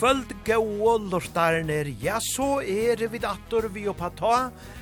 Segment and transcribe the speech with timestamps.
[0.00, 4.36] kvöld gau lortarner, ja så er vi dator vi oppa ta,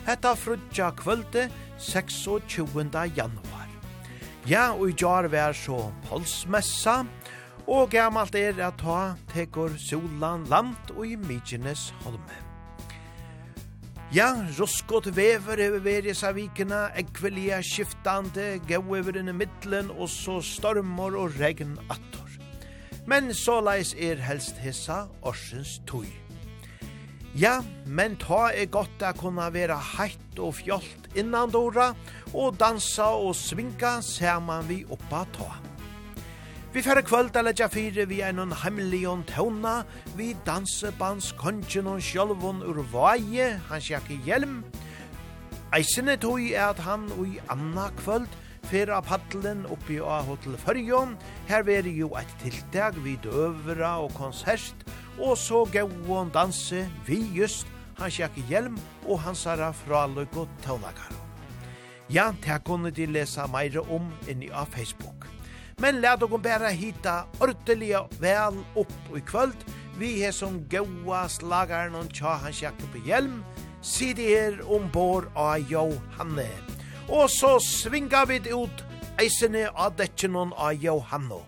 [0.07, 1.49] hetta frutja kvölde
[1.83, 2.69] 26.
[3.17, 3.67] januar.
[4.47, 7.01] Ja, og i jar vær så polsmessa,
[7.67, 12.39] og gamalt er at ta tekur solan land og i Mykines holme.
[14.15, 21.19] Ja, ruskot vever over verisa vikina, ekvelia skiftande, gau over inni middelen, og så stormor
[21.19, 22.28] og regn attor
[23.09, 26.09] men så leis er helst hissa årsens tøy.
[27.39, 31.93] Ja, men ta er godt å kunne være heitt og fjolt innan dora,
[32.35, 35.49] og dansa og svinka saman vi oppa ta.
[36.75, 39.87] Vi færre kvöld a leggja fire vi er noen heimlion tåna,
[40.19, 44.61] vi dansebands kongen og sjolvon ur vaie, hans jakke hjelm.
[45.73, 48.29] Eisene tog er at han og i anna kvöld,
[48.69, 51.15] fer av paddelen oppi av Hotel Førjon.
[51.49, 54.85] Her veri jo eit tiltak vi døvra og konsert,
[55.19, 57.67] og så gauon danse vi just
[57.99, 61.17] hans jakke hjelm og hans herra fraløk og tøvnakar.
[62.13, 65.27] Ja, det kunne de lesa meire om inni av Facebook.
[65.79, 69.59] Men lad dere bare hita ordelig vel opp i kvöld,
[69.99, 73.43] vi er som gaua slagaren og tja hans jakke på hjelm,
[73.83, 76.78] sider ombord av Johanne
[77.09, 78.85] og så svinga vi ut
[79.19, 81.43] eisene av dekken av Johanno.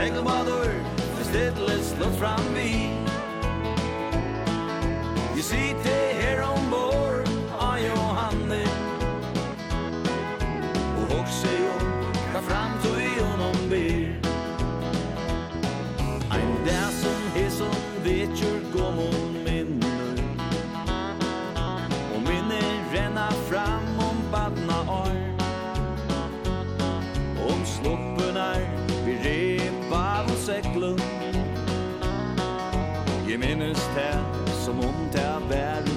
[0.00, 0.82] single mother
[1.20, 2.70] is deadless not from me
[5.34, 7.09] You see, the hear on board.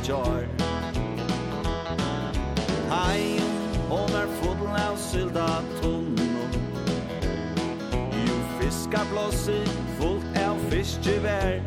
[0.08, 0.44] jar
[2.90, 3.40] Hei,
[3.90, 5.48] hon er foten av sylda
[5.82, 6.44] tunno.
[8.26, 9.62] Jo fiska blåsi,
[9.98, 11.62] fullt av fiskjevær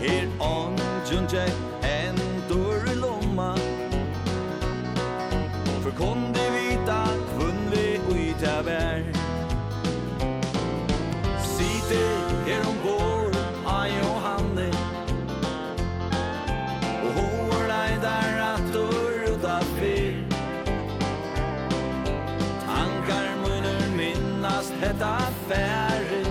[0.00, 3.54] Her ånden jack en dør i lomma.
[5.82, 7.00] For kon de vita
[7.32, 9.06] kvunn vi uita vær.
[11.54, 12.85] Sitter her ombord
[24.80, 25.16] hetta
[25.48, 26.24] færi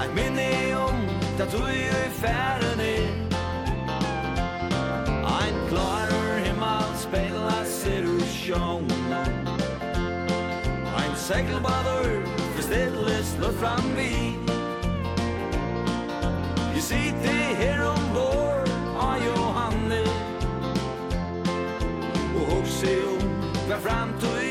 [0.00, 0.98] Ein minni om
[1.38, 1.88] da du i
[2.22, 3.08] færen er
[5.36, 8.84] Ein klarur himmel spela ser u sjón
[11.00, 14.36] Ein seglbadur for stilles lov fram vi
[16.74, 18.70] Jeg sitter her ombord
[19.00, 20.02] av Johanne
[22.36, 23.26] Og hokse om
[23.66, 24.49] hver framtid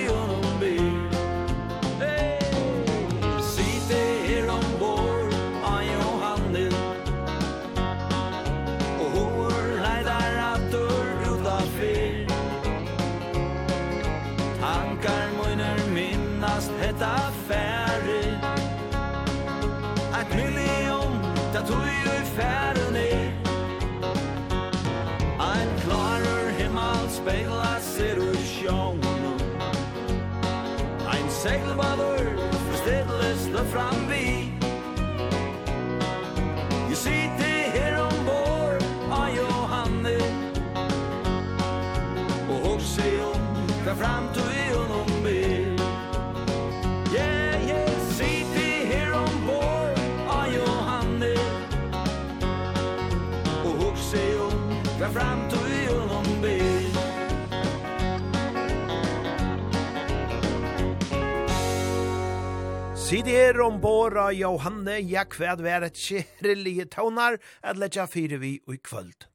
[63.09, 68.51] Sidi er ombord av Johanne, ja kvæd vær et kjærlige tånar, at letja fire vi
[68.61, 69.25] i kvöld.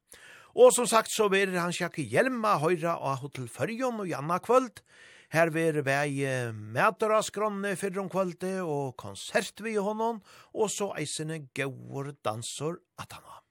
[0.55, 4.79] Og som sagt så ver han sjakke hjelma høyra av Hotel Førjon og Janna kvöld.
[5.35, 6.23] Her ver vei
[6.55, 10.23] mæter av skronne fyrir om kvölde og konsert vi i honom,
[10.55, 13.44] og så eisene gaur dansor at han har.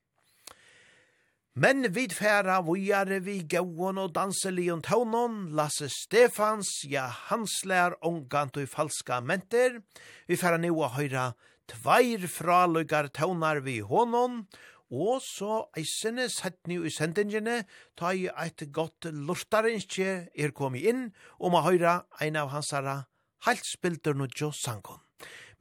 [1.55, 8.67] Men vid færa vujare vi gauon og danselion taunon, Lasse Stefans, ja hanslær ongant og
[8.73, 9.79] falska menter.
[10.27, 11.29] Vi færa nu a høyra
[11.71, 14.49] tveir fraløygar taunar vi honon,
[14.91, 17.63] og så eisene sett nu i sendingene,
[17.95, 23.05] ta i eit godt lortarinskje er komi inn, og ma høyra ein av hansara
[23.47, 24.99] halspilder no jo sangon.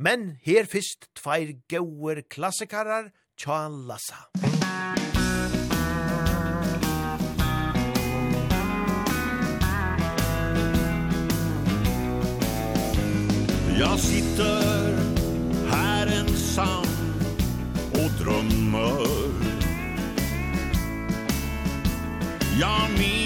[0.01, 4.25] Men her fyrst tveir gauer klassikarar, tja Lassa.
[13.79, 14.97] Jag sitter
[15.69, 16.85] här ensam
[17.91, 19.07] och drömmer.
[22.59, 23.22] Jag minns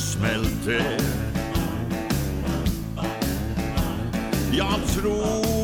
[0.00, 0.98] smälter
[4.52, 5.59] Jag tror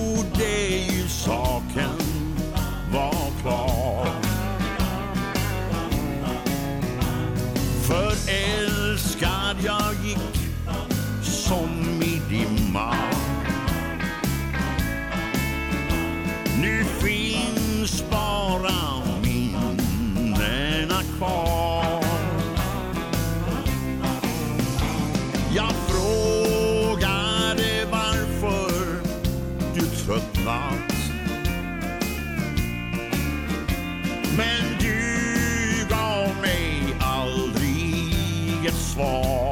[38.96, 39.45] svår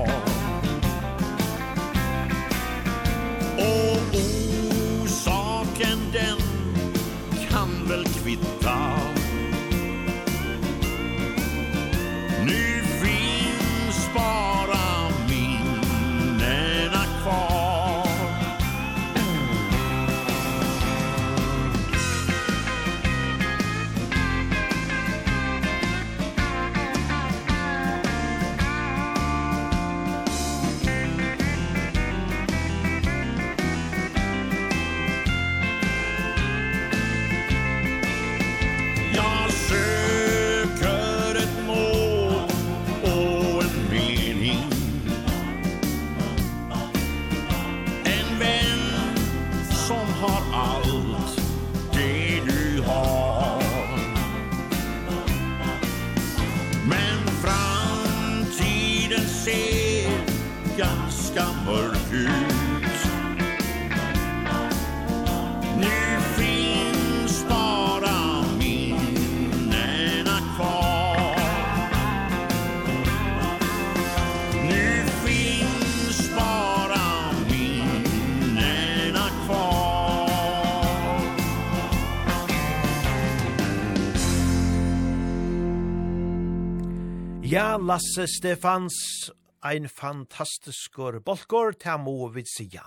[87.54, 89.30] Ja, Lasse Stefans,
[89.60, 92.82] ein fantastiskur bolkor, ta må vi sija.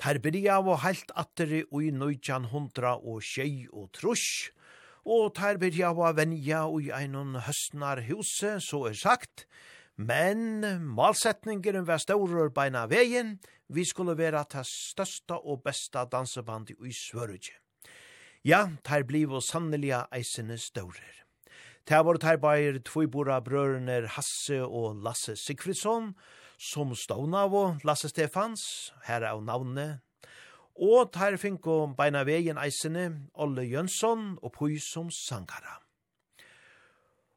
[0.00, 4.54] Ter byrja og heilt atteri ui nøytjan hundra og tjei og trusk,
[5.04, 9.44] og ter byrja var venja ui einon høstnar huse, så er sagt,
[10.00, 10.64] men
[10.96, 13.36] malsetningeren var staurur beina vegin,
[13.68, 17.60] vi skulle vera ta størsta og besta dansebandi ui svörutje.
[18.40, 21.25] Ja, ter bliv og sanneliga eisene staurer.
[21.86, 23.40] Det var det her bare tvibora
[24.08, 26.16] Hasse og Lasse Sigfridsson,
[26.58, 30.00] som stående av Lasse Stefans, her er navnet,
[30.74, 35.78] og tar finko beina vegen eisene Olle Jønsson og Pui som sangara.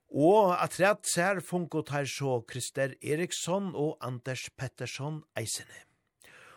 [0.09, 5.85] Og at rett ser funko tar så Krister Eriksson og Anders Pettersson eisene.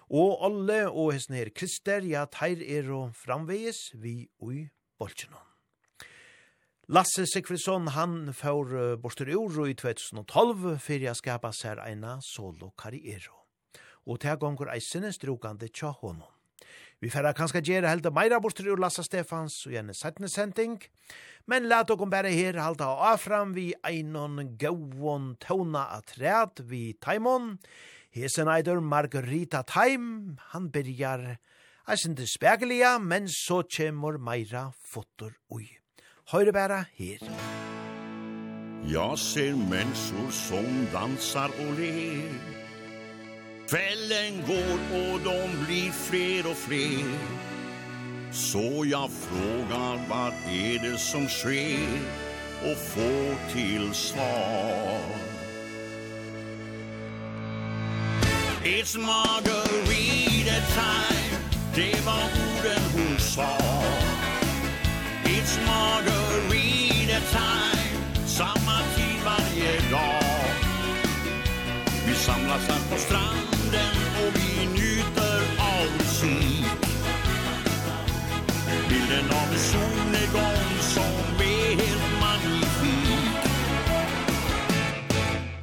[0.09, 5.52] Og Olle og hesten her Krister, ja, tar er og framveges vi ui bolsjenån.
[6.89, 13.37] Lasse Sigfridsson, han får borster ur i 2012 fyrir jeg skapa seg eina solo karriero.
[14.11, 16.27] Og til gonger eisene strukande tja honom.
[16.99, 20.81] Vi færa kanskje gjere helda meira borster ur Lasse Stefans og gjerne settne sending,
[21.47, 27.61] men let okkom bare her halda av fram vi einon gauon tona atræt vi Taimon.
[28.11, 31.37] Hesen eider Margarita Taim, han byrjar
[31.87, 35.82] eisende spegelia, men så kjemur meira fotor ui.
[36.31, 37.19] Høyre bæra her.
[38.93, 42.33] Jeg ser mennesker som dansar og ler.
[43.69, 47.19] Kvällen går och de blir fler och fler.
[48.33, 51.99] Så jag frågar vad är det som sker
[52.63, 55.01] och får till svar.
[58.65, 61.39] It's margarita time.
[61.75, 62.42] Det var
[67.33, 67.73] time
[68.27, 70.23] Samma tid varje dag.
[72.07, 76.67] Vi samlas här på stranden Och vi njuter av musik.
[78.89, 83.53] Bilden av en solnedgång Som är helt magnifik.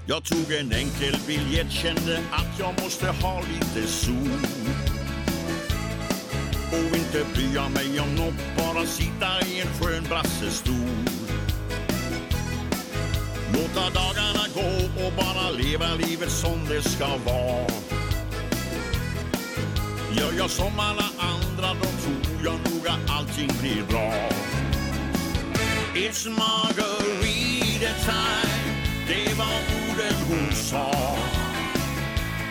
[0.05, 4.39] Jag tog en enkel biljett Kände att jag måste ha lite sol.
[6.71, 11.09] Och inte bry mig om något Bara sitta i en skön brassestol
[13.59, 17.67] Låta dagarna gå och bara leva livet som det ska vara.
[20.11, 24.13] Gör jag som alla andra då tror jag nog att allting blir bra.
[25.95, 28.75] It's margarita time.
[29.07, 31.17] Det var orden hon sa.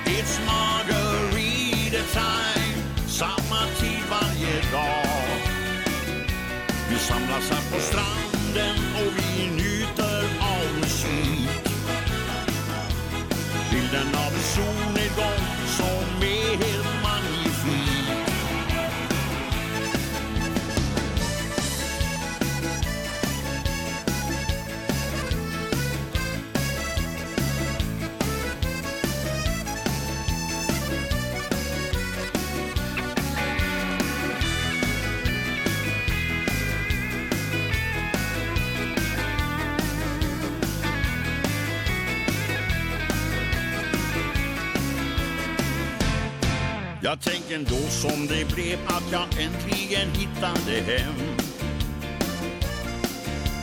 [0.07, 2.83] It's margarita time.
[3.07, 5.29] Samma tid varje dag.
[6.91, 9.08] Vi samlas här på stranden och
[14.59, 15.58] solnedgång
[47.23, 51.15] Tänker ändå som det blev att jag äntligen hittade hem.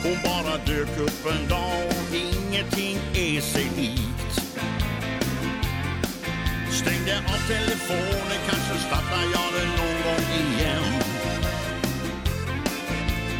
[0.02, 4.40] Hon bara dök upp en dag och ingenting är sig likt.
[6.70, 11.02] Stängde av telefonen, kanske startar jag den någon gång igen.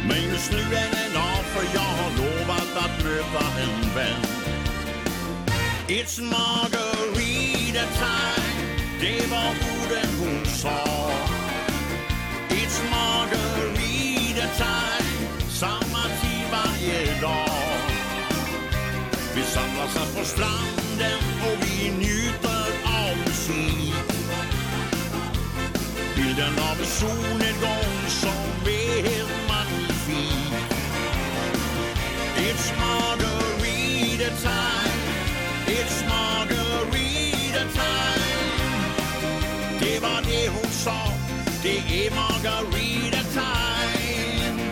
[0.07, 4.21] Men just nu är den av för jag har lovat att möta en vän.
[5.87, 8.47] It's margarita time.
[9.01, 10.83] Det var orden hon sa
[12.49, 15.09] It's margarita time
[15.49, 17.79] Samma tid varje dag.
[19.35, 23.93] Vi samlas här på stranden Och vi njuter av musik.
[26.15, 30.53] Bilden av en solnedgång Som är helt magnifik
[32.37, 35.01] It's margarita time
[35.67, 37.96] It's margarita time
[39.97, 40.99] det var det hon sa.
[41.63, 44.69] Det är margarita time.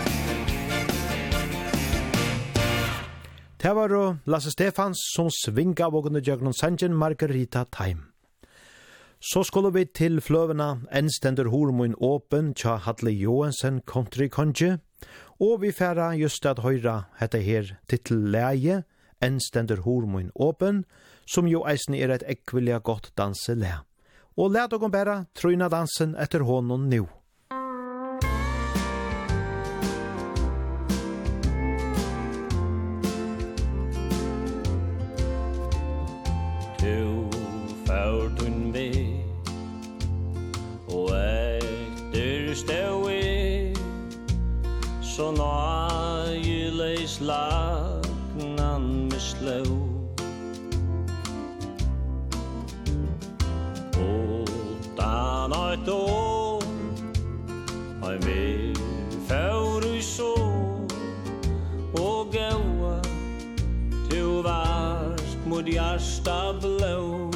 [3.58, 8.02] Det var då Lasse Stefans som svinga vågande Jøgnon sangen Margarita Time.
[9.20, 14.78] Så skulle vi til fløvena, en stender hormoen åpen tja Hadle Johansen Country konge,
[15.40, 18.84] og vi færa just at høyra hette her titelleie,
[19.22, 20.86] en stender hormoen åpen,
[21.26, 23.82] som jo eisen er et ekvilja godt danselæ
[24.38, 27.06] og let dere bare tryna dansen etter hånden nå.
[36.80, 37.30] Du
[37.88, 39.24] fær tunn vei,
[40.92, 43.74] og etter støy,
[45.02, 47.22] så nøye leis
[55.86, 56.60] då.
[58.04, 58.74] Ein vi
[59.28, 60.34] fær i så
[61.94, 63.02] Og gaua
[64.10, 67.32] Tu varst mot hjärsta blå.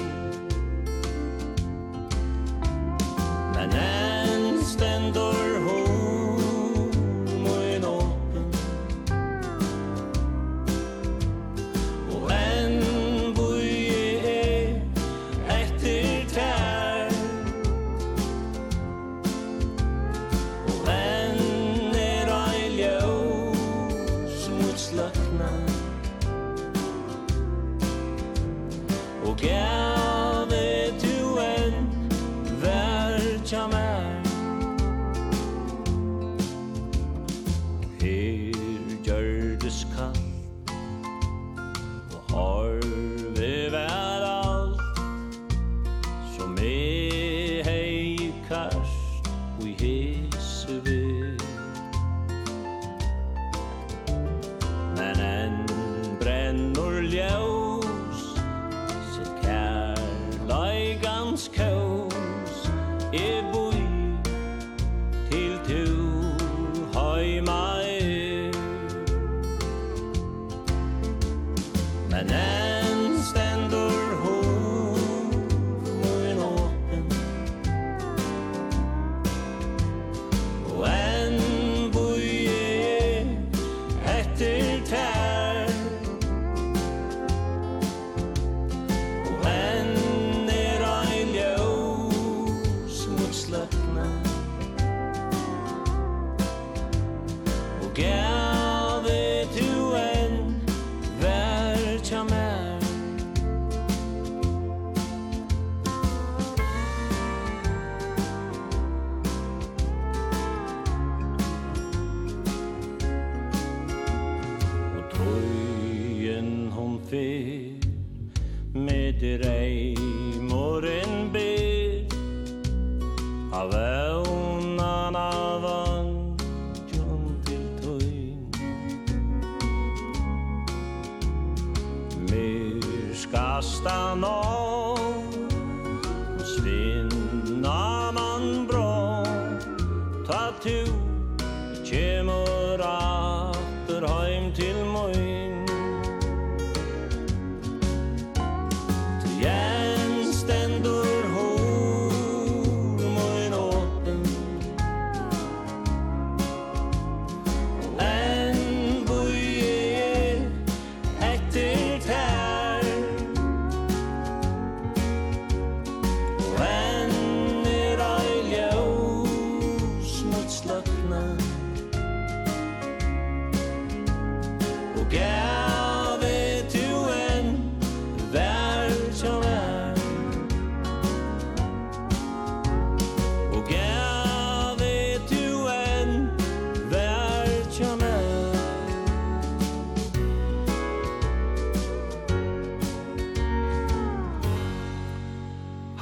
[3.55, 4.08] Men en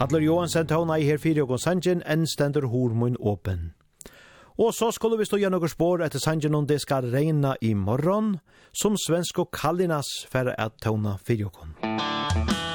[0.07, 3.73] Adler Johansen tåna i her fire og sangen, enn stender hormon åpen.
[4.55, 7.73] Og så skulle vi stå gjennom noen spår etter sangen om det skal regna i
[7.75, 8.37] morgen,
[8.71, 12.66] som svensk og Kallinas færre at tåna fire og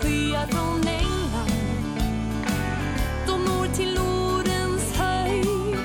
[0.00, 1.52] skyar från England
[3.26, 5.78] De når till Nordens höjd.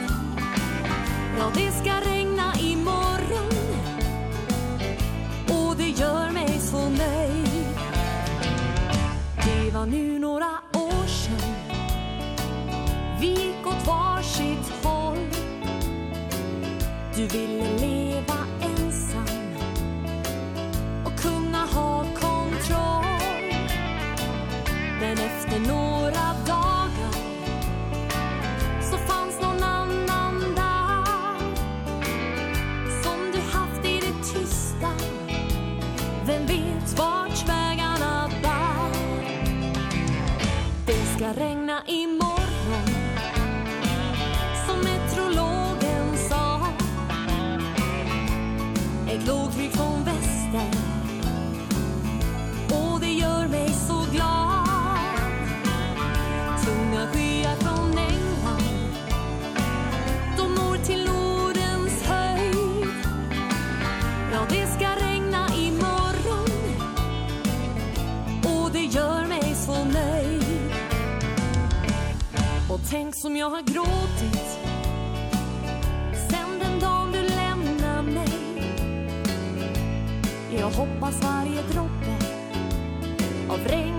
[1.37, 3.53] Ja, det ska regna imorgon.
[5.49, 7.65] Och det gör mig så nöjd.
[9.45, 11.55] Det var nu några år sedan.
[13.19, 15.17] Vi gick åt varsitt håll.
[17.15, 17.92] Du ville leva
[72.93, 74.59] Tänk som jag har gråtit.
[76.29, 78.29] Sen den dagen du lämnar mig.
[80.59, 82.15] Jag hoppas varje droppe
[83.49, 83.92] av regn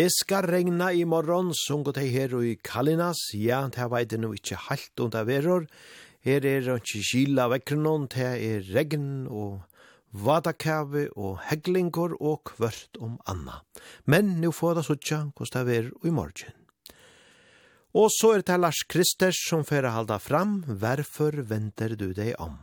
[0.00, 4.30] Det skal regna i morgon, sungo hei her i Kalinas, ja, det var det nå
[4.32, 5.66] ikkje halt under veror,
[6.24, 9.58] her er ikkje kila vekkrenon, det er regn og
[10.24, 13.60] vadakave og heglingor og kvørt om anna.
[14.06, 16.56] Men nu får det suttja hos det er i morgen.
[17.92, 22.56] Og så er det Lars Kristers som fyrir halda fram, Hvorfor venter du deg om?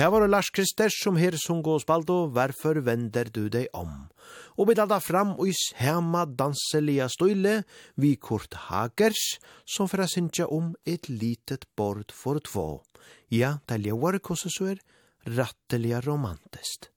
[0.00, 4.08] Det var Lars Kristers som her sung og spaldo, «Hvorfor vender du deg om?»
[4.56, 7.66] Og vi dalda fram og i sema danselia støyle,
[8.00, 9.36] vi Kurt Hagers,
[9.68, 12.80] som fra synsja om et litet bord for två.
[13.28, 14.80] Ja, det lever kossesur,
[15.36, 16.88] ratteliga romantist.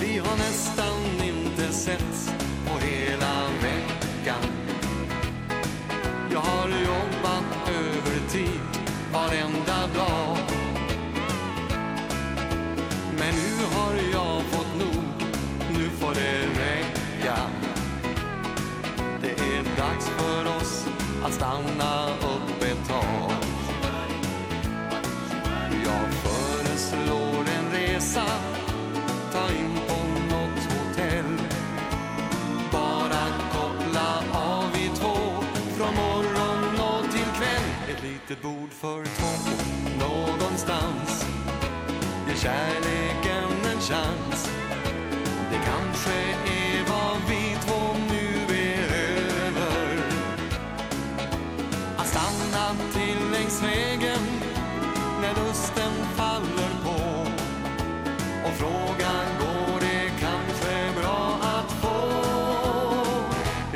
[0.00, 2.45] Vi har nästan inte sett
[6.36, 8.60] Jag har jobbat övertid
[9.12, 10.36] varenda dag.
[13.18, 15.04] Men nu har jag fått nog,
[15.70, 17.36] nu får det räcka.
[19.22, 20.86] Det är dags för oss
[21.24, 23.32] att stanna upp ett tag.
[25.84, 28.45] Jag föreslår en resa.
[38.30, 39.52] ett bord för två
[39.98, 41.26] någonstans.
[42.28, 44.50] Ge kärleken en chans.
[45.50, 46.12] Det kanske
[46.46, 49.98] är vad vi två nu behöver.
[51.96, 54.20] Att stanna till längs vägen
[55.20, 57.30] När lusten faller på.
[58.48, 62.16] Och frågan går det kanske bra att få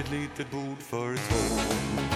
[0.01, 2.10] Ett litet bord för två?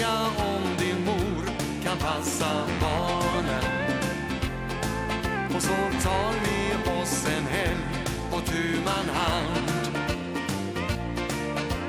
[0.00, 1.44] fråga om din mor
[1.84, 3.64] kan passa barnen.
[5.54, 9.96] Och så tar vi oss en helg på tu man hand.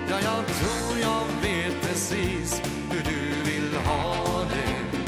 [0.09, 4.99] Ja, jag tror jag vet precis hur du vill ha det.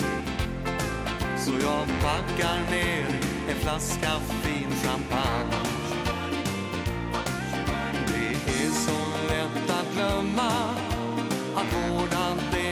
[1.37, 3.05] Så jag packar ner
[3.49, 4.11] en flaska
[4.41, 5.55] fin champagne.
[8.07, 10.51] Det är så lätt att glömma
[11.55, 12.62] Att vårdan det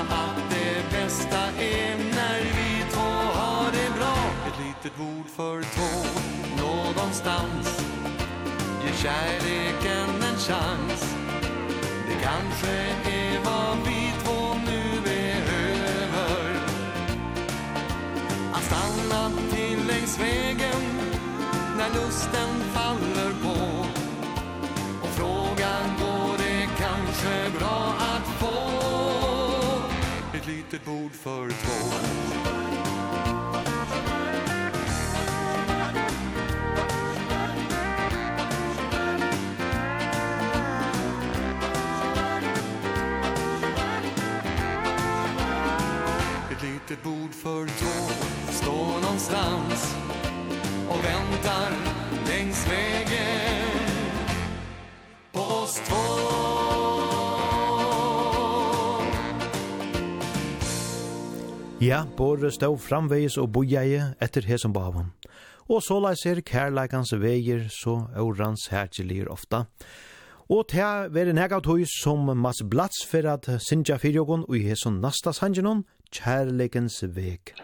[0.00, 4.16] att det bästa är när vi två har det bra.
[4.46, 6.08] Ett litet bord för två
[6.62, 7.84] någonstans
[8.84, 11.16] Ge kärleken en chans.
[12.08, 12.72] Det kanske
[13.10, 16.54] är vad vi två nu behöver.
[18.52, 20.82] Att stanna till längs vägen
[21.76, 23.37] När lusten faller
[30.78, 32.67] ett bord för två
[61.80, 65.12] Ja, Båre stod framvegis og bojeie etter hesum bavan.
[65.70, 69.68] Og så leis ser kærleikans veier så orans hertjelir ofta.
[70.50, 74.98] Og ta veri nega tøy som mas blats for at sinja fyrjogon og i hesen
[75.04, 77.54] nasta sanjinon, kærleikans veg.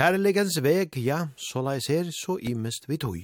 [0.00, 3.18] Kærlegens veg, ja, så leis ser så imest vi tog.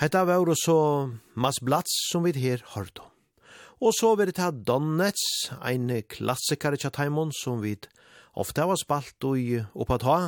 [0.00, 3.02] Hetta var så Mas blats som vi her hørt.
[3.76, 7.76] Og så vil det ta Donnets, ein klassikare tjataimon som vi
[8.32, 10.18] ofte har spalt og oppa ta,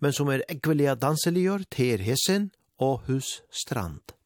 [0.00, 4.16] men som er ekvelia danseligjør, til Hesen og Hus Strand.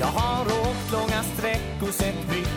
[0.00, 0.33] Jeg har
[1.88, 2.53] och sett vitt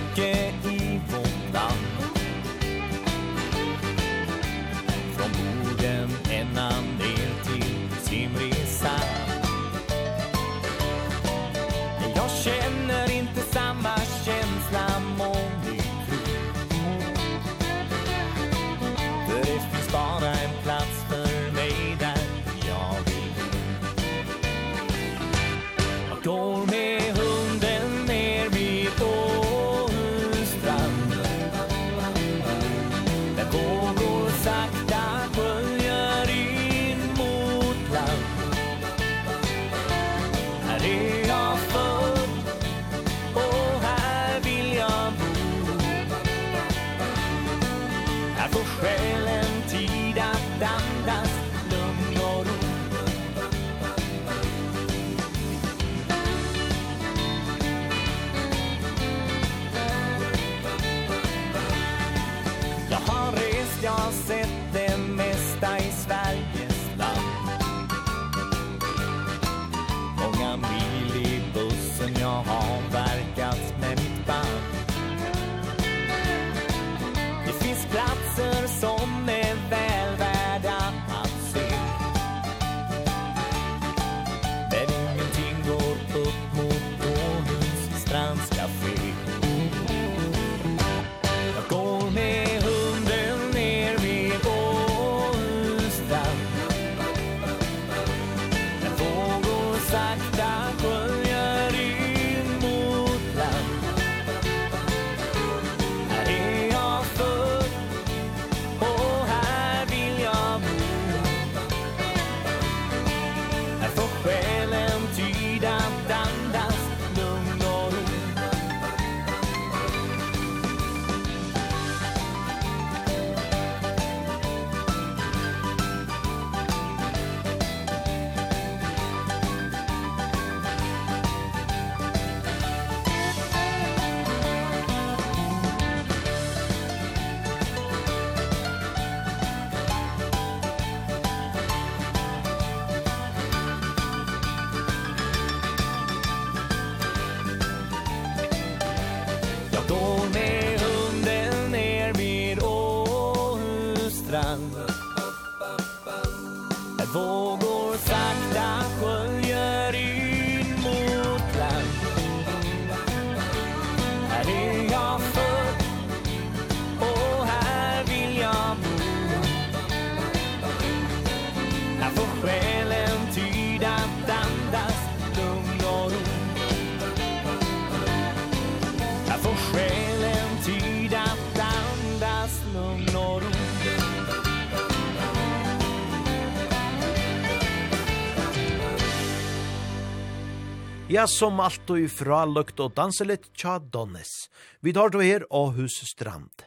[191.18, 194.51] Ja, som alt og ifra løgt og danselet tja Donnes.
[194.86, 196.61] Vi tar då her Åhus Strand.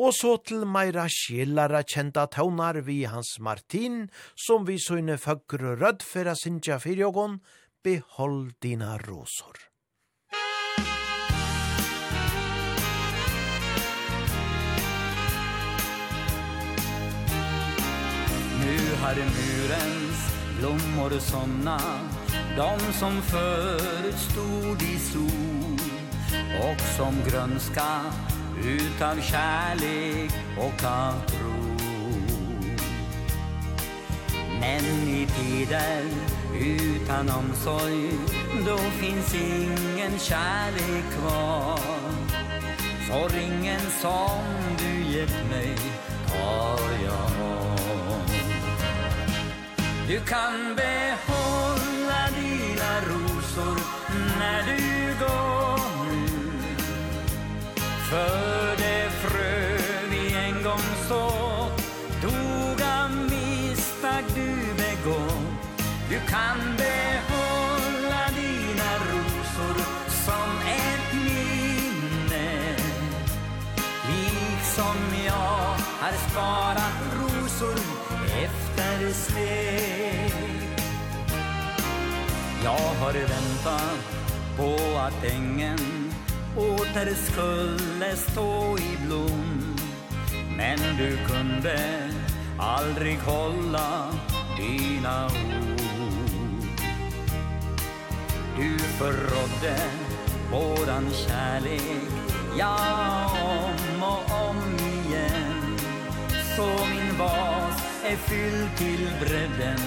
[0.00, 5.82] Og så til meira skjellara kjenta taunar vi Hans Martin, som vi søgne fagr og
[5.82, 7.42] rødd fyrra sinja fyrjogon,
[7.84, 9.60] behold dina rosor.
[18.56, 22.15] Nu har murens blommor somnat
[22.56, 25.78] De som förut stod i sol
[26.62, 28.00] Och som grönska
[28.64, 31.76] utav kärlek och av tro
[34.60, 36.02] Men i tider
[36.60, 38.10] utan omsorg
[38.66, 41.80] Då finns ingen kärlek kvar.
[43.08, 44.42] Så ringen som
[44.78, 45.76] du gett mig
[46.26, 47.36] Tar jag
[50.08, 51.95] Du kan behålla
[54.56, 55.80] när du går
[56.10, 56.28] nu.
[58.10, 59.78] För det frö
[60.10, 61.70] vi en gång såg
[62.22, 65.72] Dog av misstag du begått
[66.10, 69.76] Du kan behålla dina rosor
[70.24, 72.76] Som ett minne.
[74.08, 74.96] Liksom
[75.26, 77.78] jag har sparat rosor
[78.44, 80.36] Efter steg
[82.64, 84.25] Jag har väntat
[84.56, 85.78] på att ängen
[86.56, 89.76] åter skulle stå i blom.
[90.56, 91.78] Men du kunde
[92.58, 94.12] aldrig hålla
[94.56, 95.86] dina ord.
[98.58, 99.76] Du förrådde
[100.52, 101.82] våran kärlek
[102.58, 105.78] Ja, om och om igen.
[106.56, 109.78] Så min vas är fylld till bredden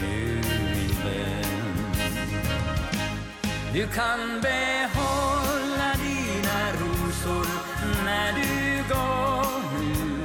[0.00, 0.40] Nu
[0.74, 1.41] min vän
[3.74, 7.46] Du kan behålla dina rosor
[8.04, 10.22] när du går nu.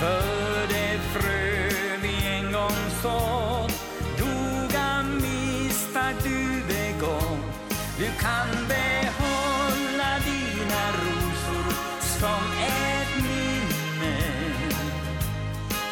[0.00, 1.68] För det frö
[2.02, 3.70] vi en gång såg
[4.18, 4.74] dog
[5.22, 14.18] misstag du begått Du kan behålla dina rosor som ett minne.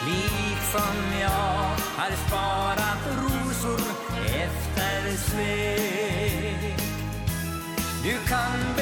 [0.07, 2.86] Liksom jag har sparat
[8.07, 8.76] You come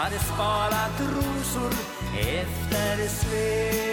[0.00, 1.74] har sparat rosor
[2.16, 3.90] efter svek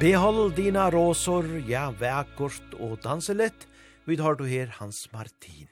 [0.00, 3.68] Behåll dina rosor, ja, väkort og danselett,
[4.08, 5.68] vid har du her Hans Martin.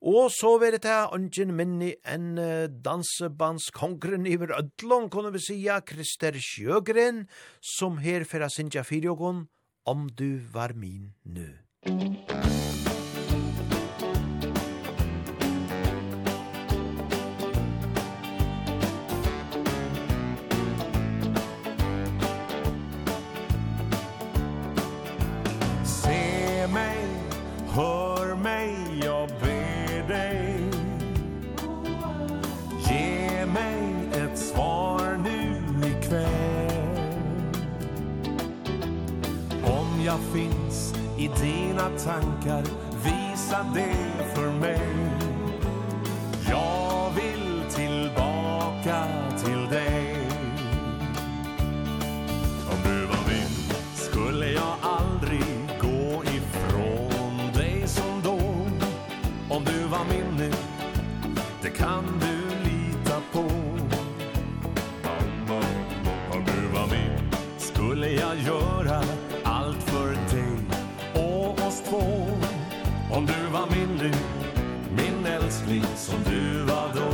[0.00, 2.38] Og så vil det her ungen minni en
[2.86, 7.26] dansebandskongren iver Ødlån, kunne vi sija, Krister Sjøgren,
[7.60, 9.48] som her fyrir Sintja Fyrjogon,
[9.84, 11.50] om du var min nu.
[11.90, 12.87] Musik
[41.28, 42.62] I dina tankar
[43.04, 44.80] Visa det för mig.
[46.48, 49.06] Jag vill tillbaka
[49.44, 50.16] till dig.
[52.70, 58.38] Om du var min Skulle jag aldrig gå ifrån dig som då.
[59.48, 60.52] Om du var min nu
[61.62, 63.40] Det kan du lita på.
[66.32, 69.17] Om du var min Skulle jag göra
[73.18, 74.12] Om du var min nu,
[74.96, 77.10] min älskling som du var då.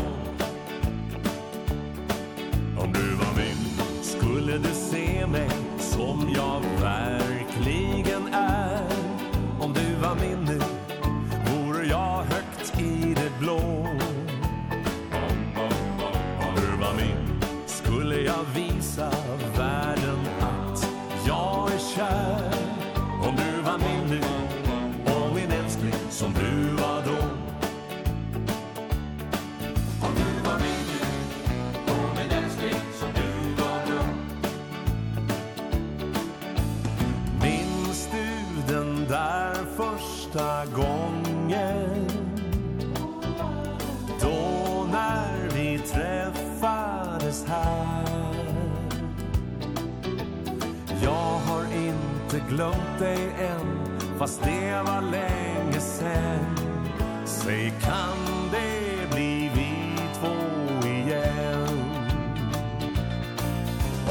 [2.83, 5.49] Om du var min skulle du se mig
[5.79, 8.87] som jag verkligen är.
[9.61, 10.44] Om du var min
[52.35, 53.79] inte glömt dig än
[54.19, 56.57] Fast det var länge sen.
[57.25, 61.69] Säg kan det bli vi två igen?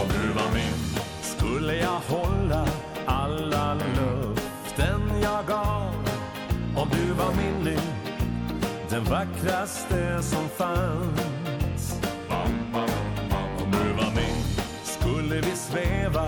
[0.02, 2.68] Om du var min skulle jag hålla
[3.06, 6.10] alla löften jag gav.
[6.76, 7.78] Om du var min nu
[8.90, 12.02] den vackraste som fanns.
[13.64, 14.44] Om du var min
[14.84, 16.26] skulle vi sväva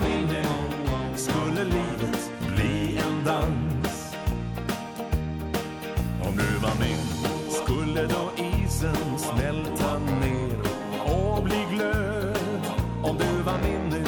[0.00, 4.14] man ville någon gång skulle livet bli en dans?
[6.22, 6.98] Om du var min
[7.50, 10.58] skulle då isen smälta ner
[11.04, 12.36] och bli glöd?
[13.02, 14.04] Om du var min nu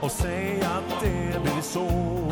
[0.00, 2.23] och säg att det blir så.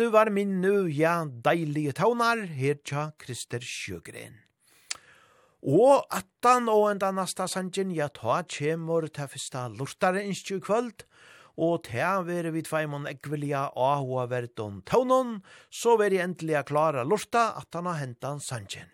[0.00, 4.38] du var min nu, ja, deilige taunar, her tja Krister Sjøgren.
[5.60, 11.04] Og attan og enda nasta sanjen, ja, ta kjemur ta fyrsta lortare innskju kvöld,
[11.60, 17.92] og ta veri vi tveimon ekvelia ahua verdon taunon, så veri endelig klara lorta attan
[17.92, 18.88] og hentan sanjen.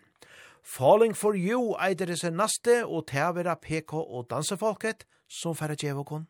[0.59, 6.27] Falling for you eider er naste, og ta vera PK og dansefolket, som færre djevokon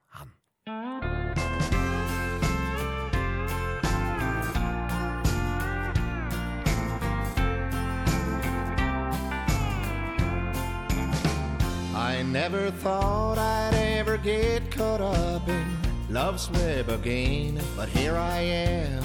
[12.07, 15.65] I never thought I'd ever get caught up in
[16.09, 19.03] love's web again But here I am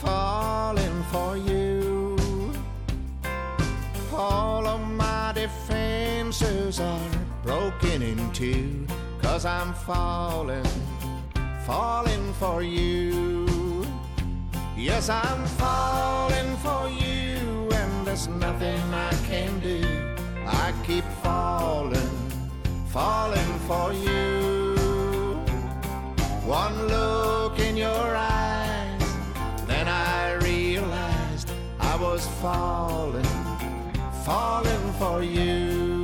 [0.00, 2.16] falling for you.
[4.12, 7.10] All of my defenses are
[7.42, 8.86] broken in two
[9.20, 10.70] Cause I'm falling,
[11.66, 13.84] falling for you.
[14.76, 20.15] Yes, I'm falling for you And there's nothing I can do.
[20.46, 22.10] I keep falling
[22.88, 24.74] falling for you.
[26.46, 29.02] One look in your eyes
[29.66, 33.24] then I realized I was falling
[34.24, 35.95] falling for you.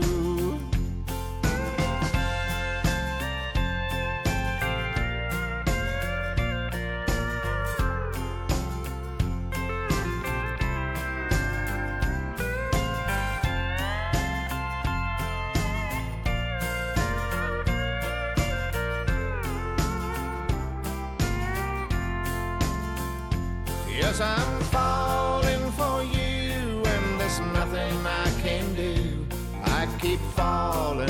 [24.12, 29.26] Cause I'm falling for you And there's nothing I can do.
[29.64, 31.08] I keep falling,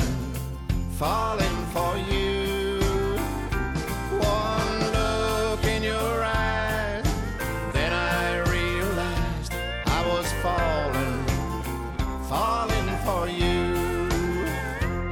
[0.91, 2.79] falling for you.
[4.21, 7.03] One look in your eyes
[7.73, 9.51] Then I realized
[9.85, 11.25] I was falling,
[12.29, 14.07] falling for you.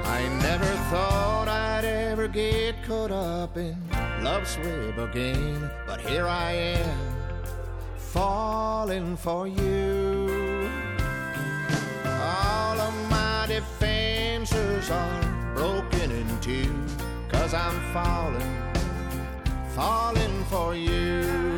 [0.05, 3.75] I never thought I'd ever get caught up in
[4.23, 7.20] Love's web again But here I am
[8.11, 10.69] falling for you.
[12.05, 16.73] All of my defenses are broken in two
[17.29, 18.53] Cause I'm falling,
[19.75, 21.55] falling for you.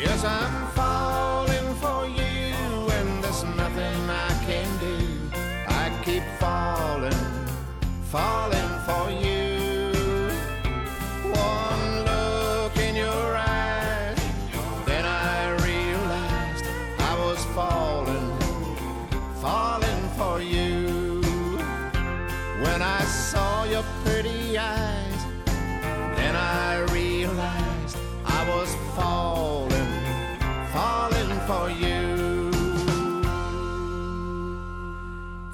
[0.00, 2.54] Yes, I'm falling for you
[2.96, 4.96] And there's nothing I can do.
[5.66, 7.22] I keep falling,
[8.02, 8.67] falling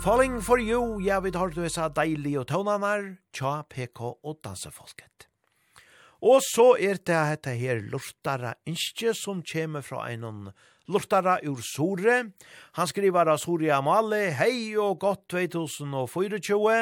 [0.05, 1.65] Falling for you, ja, vi tar til
[1.97, 5.25] deilig og tøvnanar, tja, PK og dansefolket.
[6.21, 10.51] Og så er det dette her lortara innskje som kommer fra en
[10.93, 12.19] lortara ur Sore.
[12.77, 16.77] Han skriver av Sore Amale, hei og godt 2024.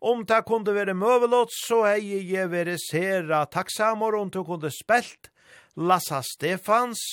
[0.00, 5.28] Om det kunne være møvelått, så hei jeg være sera takksamor om du kunne spelt
[5.76, 7.04] Lassa Stefans,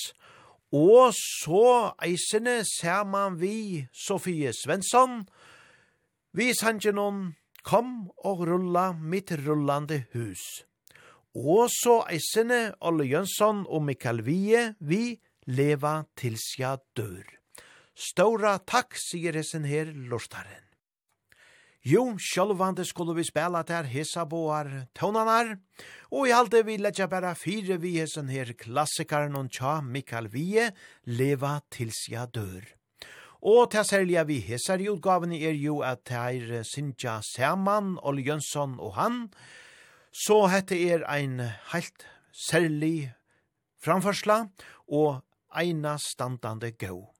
[0.74, 5.22] Og så eisene ser man vi Sofie Svensson,
[6.34, 7.28] vi sangenon
[7.62, 10.42] kom og rulla mitt rullande hus.
[11.34, 17.22] Og så eisene Olle Jönsson og Mikael Vie, vi leva tilsja dør.
[17.94, 20.63] Stora takk, sier hessen her, lortaren.
[21.84, 25.50] Jo, sjálvande skulle vi spela der hesa boar tånanar,
[26.08, 30.70] og i halde vi letja bara fire vi hesson her klassikaren og tja Mikael Vie,
[31.04, 32.64] leva tils ja dør.
[33.44, 38.24] Og til særlig vi hesar i utgaven er jo at det er Sintja Saman, Olle
[38.24, 39.28] Jönsson og han,
[40.08, 41.36] så hette er ein
[41.74, 42.08] heilt
[42.48, 43.12] særlig
[43.84, 44.46] framførsla
[44.88, 45.20] og
[45.52, 47.10] eina standande gau.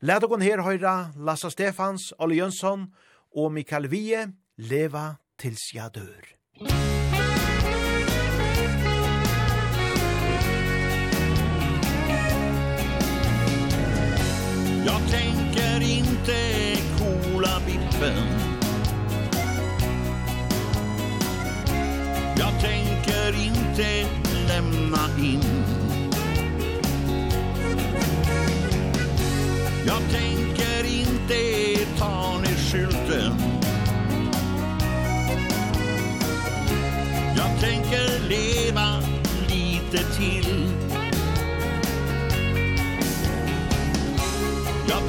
[0.00, 2.88] Lad okon her høyra Lassa Stefans, Olle Jönsson,
[3.36, 4.22] og Mikael Vie
[4.56, 6.32] leva til sja dør.
[14.86, 16.38] Jag tänker inte
[16.98, 18.26] kola bippen
[22.38, 24.06] Jag tänker inte
[24.48, 25.42] lämna in
[29.86, 30.35] Jag tänker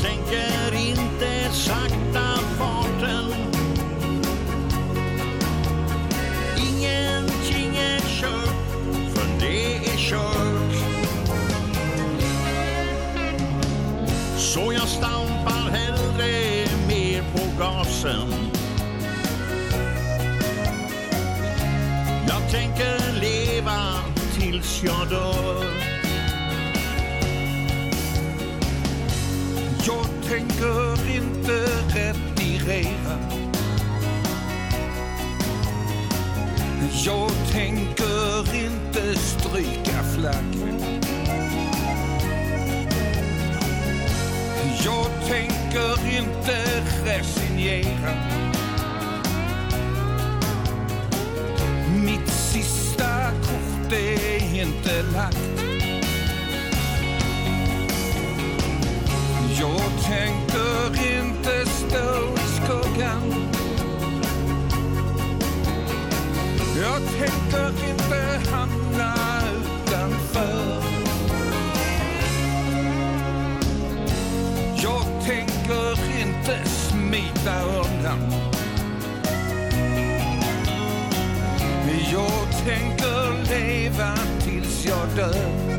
[0.07, 3.33] sänker inte sakta farten.
[6.57, 10.75] Ingenting är kört, för det är kört.
[14.37, 18.33] Så jag stampar hellre mer på gasen.
[22.27, 23.99] Jag tänker leva
[24.39, 25.96] tills jag dör.
[29.87, 31.65] Jag tänker inte
[31.95, 33.17] retirera
[37.05, 40.81] Jag tänker inte stryka flaggen.
[44.85, 48.13] Jag tänker inte resignera.
[52.03, 55.66] Mitt sista kort är inte lagt.
[59.59, 63.33] Jag tänker inte stå i skuggan.
[66.81, 69.13] Jag tänker inte hamna
[69.57, 70.83] utanför.
[74.75, 78.33] Jag tänker inte smita undan.
[82.11, 85.76] Jag tänker leva tills jag dör.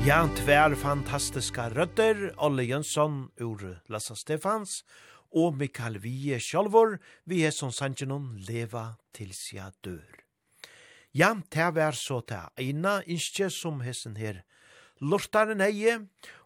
[0.00, 4.82] Ja, tvær fantastiska rødder, Olle Jönsson ur Lassa Stefans,
[5.36, 6.96] og Mikael Vie Kjolvor,
[7.28, 10.22] vi er som sannsjenon leva til sja dør.
[11.12, 14.40] Ja, det var så til eina innskje som hessen her
[15.00, 15.98] lortaren heie,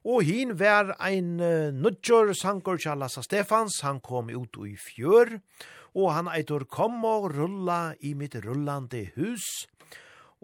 [0.02, 5.36] og hin var ein uh, nudjor sankor til Lassa Stefans, han kom ut i fjør,
[5.94, 9.68] og han eitor kom og rulla i mitt rullande hus,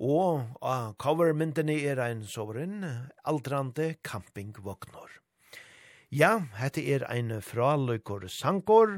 [0.00, 2.80] Og av covermyndene er ein soveren,
[3.28, 5.20] aldrande campingvognor.
[6.10, 8.96] Ja, hette er ein fraløykor sankor,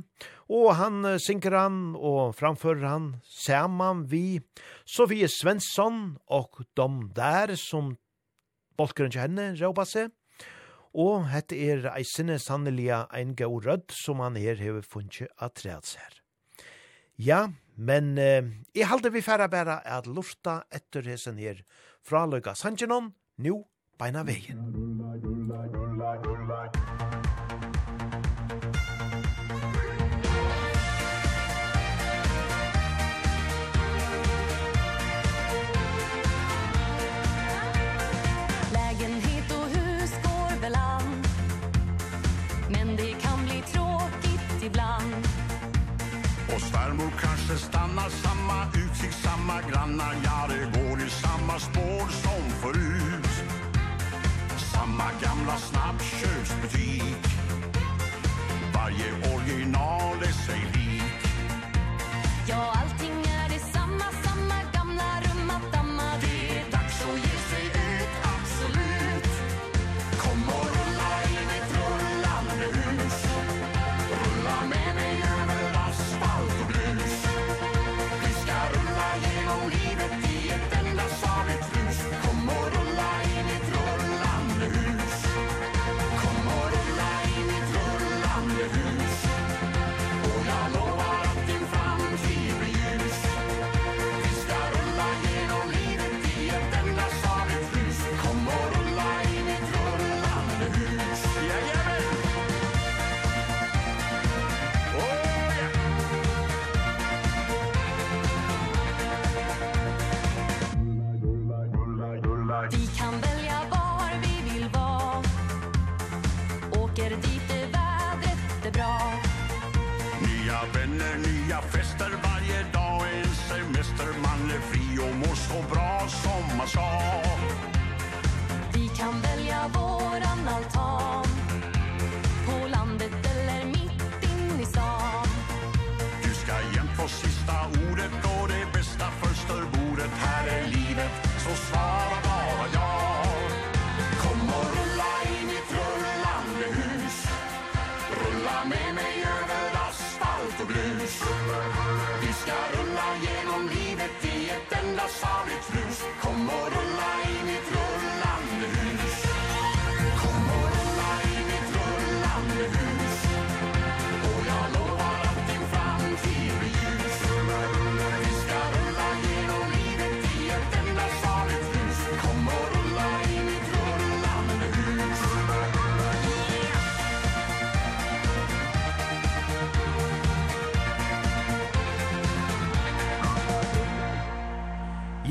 [0.48, 4.40] og han synker han og framfører han saman vi
[4.88, 7.96] Sofie Svensson og dom der som
[8.78, 10.14] bolkeren til henne råpa seg.
[10.94, 16.14] Og hette er eisene sanneliga ein gau rødd som han her hever funnet at her.
[17.18, 18.44] Ja, Men eh,
[18.76, 21.62] jeg halte vi færre bæra at lufta etter hesen her
[22.04, 23.62] fra Løyga Sanjinon, nu
[23.98, 24.60] beina veien.
[24.74, 26.91] Rulla, rulla, rulla, rulla, rulla.
[49.53, 53.44] samma grannar, ja det går i samma spår som förut.
[54.57, 57.26] Samma gamla snabbköpsbutik
[58.74, 60.82] Varje original är sig lik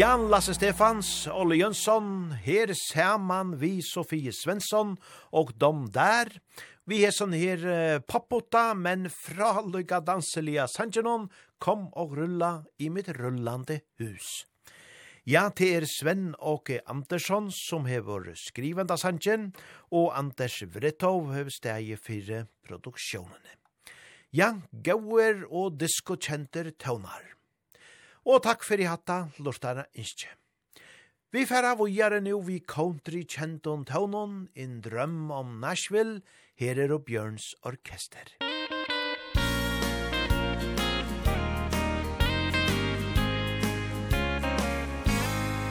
[0.02, 4.96] Jan Lasse Stefans, Olle Jönsson, her saman vi Sofie Svensson
[5.30, 6.32] og dom der.
[6.90, 11.28] Vi er sånn her eh, pappota, men fra lykka danselia Sanjanon
[11.62, 12.50] kom og rulla
[12.82, 14.48] i mitt rullande hus.
[15.30, 19.52] Ja, det er Sven Åke Andersson som hever skrivenda Sanjan,
[19.94, 23.54] og Anders Vretov hever steg fire produksjonene.
[24.34, 27.36] Ja, gauer og diskokjenter tøvnar.
[28.22, 30.30] Og takk fyrir hatta, lortara innskje.
[31.34, 36.22] Vi færa vujare nu vi country kjenton taunon, in drøm om Nashville,
[36.60, 38.36] her er og Bjørns orkester.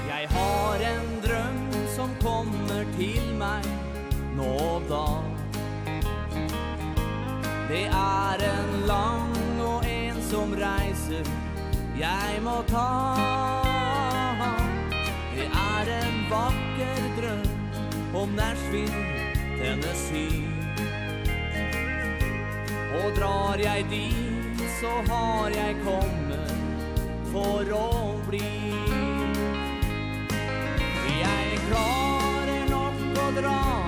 [0.08, 1.60] Jeg har en drøm
[1.94, 3.68] som kommer til meg
[4.34, 5.06] nå og da.
[7.70, 11.39] Det er en lang og ensom reiser
[12.00, 12.88] jeg må ta
[15.34, 19.04] Det er en vakker drøm om Nashville,
[19.58, 20.46] Tennessee.
[23.00, 26.54] Og drar jeg dit så har jeg kommet
[27.32, 27.90] for å
[28.28, 28.48] bli.
[31.20, 33.79] Jeg klarer nok å dra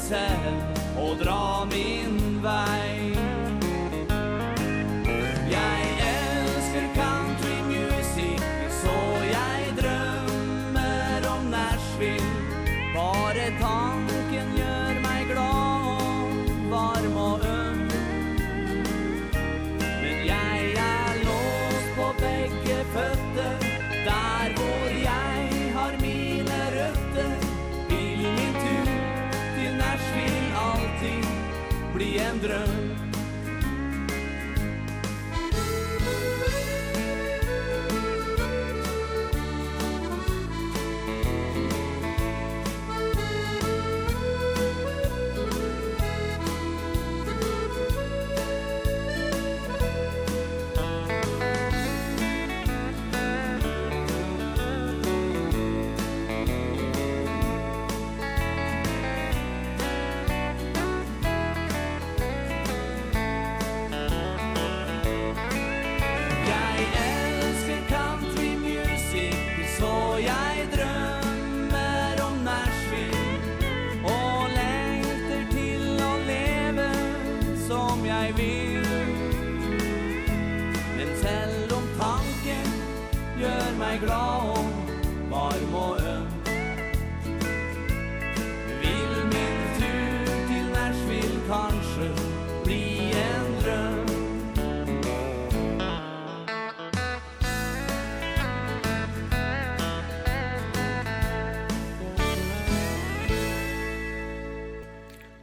[0.00, 0.62] mig sen
[0.96, 2.89] och dra min vei.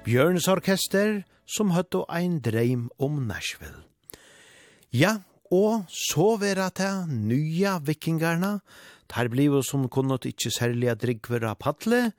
[0.08, 3.82] Bjørns Orkester, som høttu ein dreim om Nashville.
[4.96, 5.18] Ja,
[5.52, 8.62] og så vera ta nya vikingarna,
[9.12, 12.14] tar blivu som kunnot ikkje særliga drigver av padle,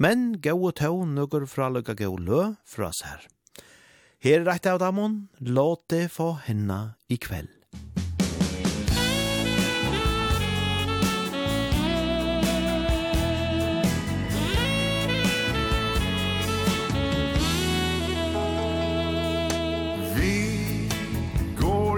[0.00, 3.28] men gau og tau nugur fra lukka gau lø fra sær.
[4.24, 7.52] Her er rett av damon, låt det få henna i kveld.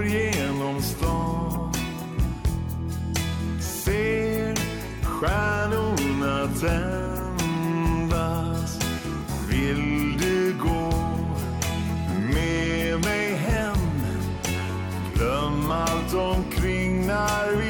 [0.09, 1.73] genom stan.
[3.61, 4.55] Ser
[5.03, 7.59] stjärnorna tändas.
[9.49, 10.93] Vill du gå
[12.35, 13.77] med mig hem?
[15.15, 17.66] Glöm allt omkring när vi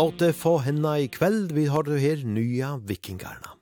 [0.00, 3.52] låte få henne i kveld, vi har du her nya vikingarna.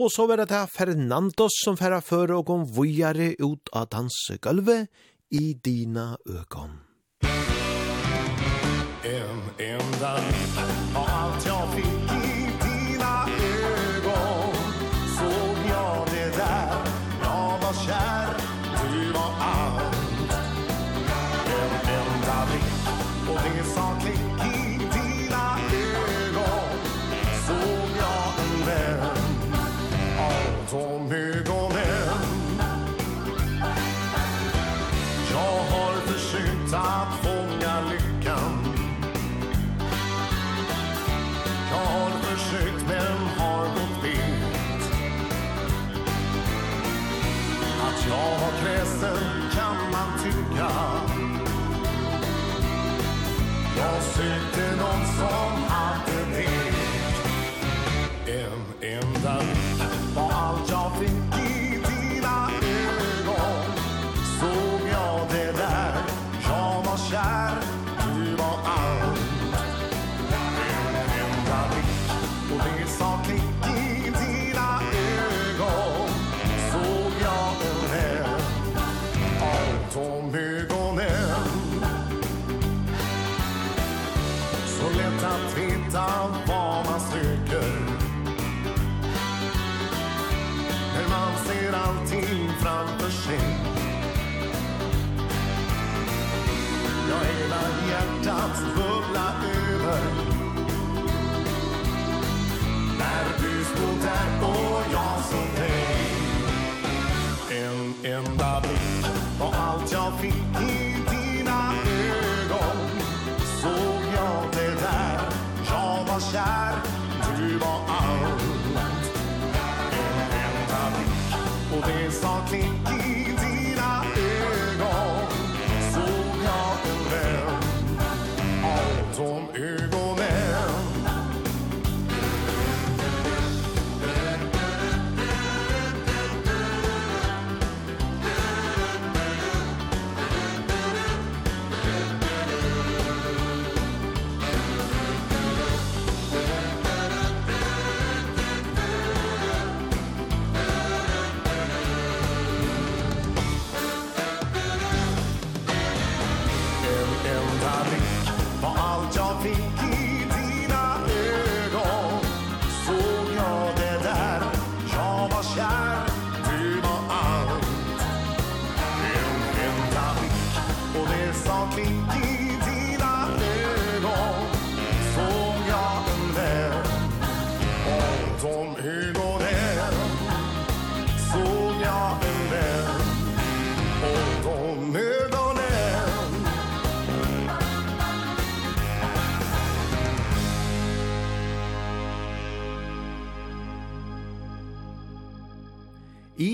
[0.00, 4.90] Og så var det her Fernandos som færa før og kom vujare ut av dansegulvet
[5.30, 6.74] i dina økon.
[9.06, 10.51] En enda liv
[36.72, 37.31] top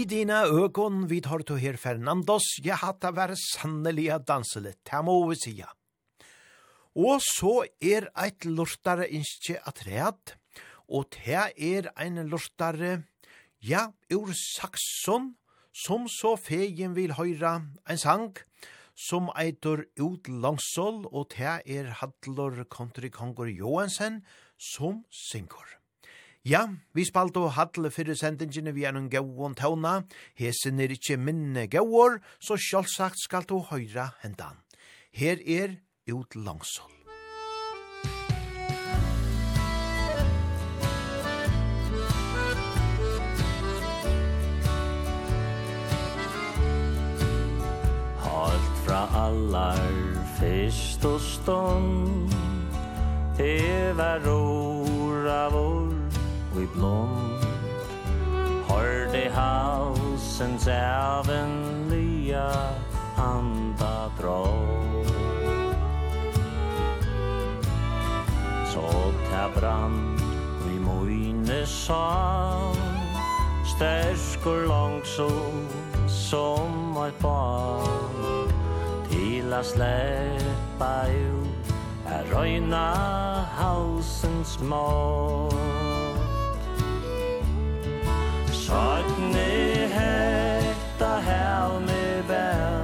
[0.08, 5.16] dina ögon vid har to her Fernandos, jeg hatt a være sanneliga danselet, det må
[5.28, 5.68] vi sija.
[6.96, 10.34] Og så er eit lortare innskje atreat,
[10.88, 13.04] og det er ein lortare,
[13.60, 15.34] ja, ur Saxon,
[15.72, 18.32] som så fegen vil høyra ein sang,
[18.96, 24.24] som eitur ut langsål, og det er Hadlor Country Kongor Johansen,
[24.56, 25.77] som syngår.
[26.48, 26.62] Ja,
[26.96, 30.06] vi spalt og hadle fyrir sendingene vi en gauon tauna.
[30.38, 34.56] Hesen er ikkje minne gauor, så sjálfsagt skal du høyra hendan.
[35.12, 35.76] Her er
[36.08, 36.88] ut langsol.
[48.24, 49.84] Halt fra allar
[50.38, 52.32] fyrst og stånd,
[53.36, 54.32] hever
[55.28, 55.87] av vår
[56.56, 57.44] vi blond.
[58.68, 61.68] Hör halsens även
[63.18, 64.46] anda dra
[68.66, 70.20] Så ta brann
[70.66, 72.76] vi moine sal
[73.76, 75.68] Stärskor langsom
[76.08, 78.48] som ett barn
[79.10, 81.74] Til a sleppa ut
[82.08, 82.94] Er røyna
[83.58, 85.97] halsens mål
[88.68, 89.34] Sådan
[89.88, 92.82] hekta her med bær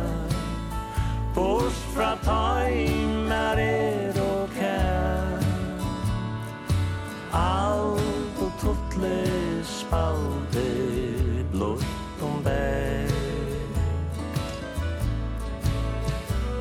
[1.35, 5.45] Bors fra tøym er er og kær.
[7.32, 9.20] Alt og tutle
[9.64, 10.64] spalde
[11.53, 13.12] blått om bær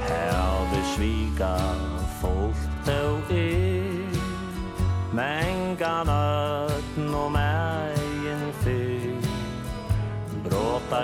[0.09, 1.82] Her besvigar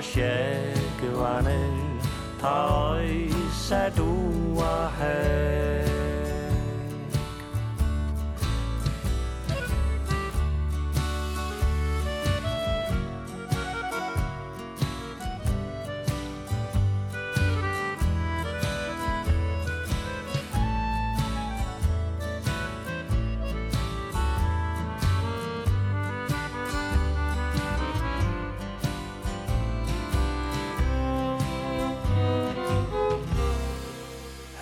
[0.01, 1.59] shekuane
[2.41, 5.78] tai sadua hai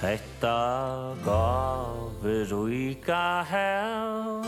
[0.08, 4.45] Hetta gav ruika hel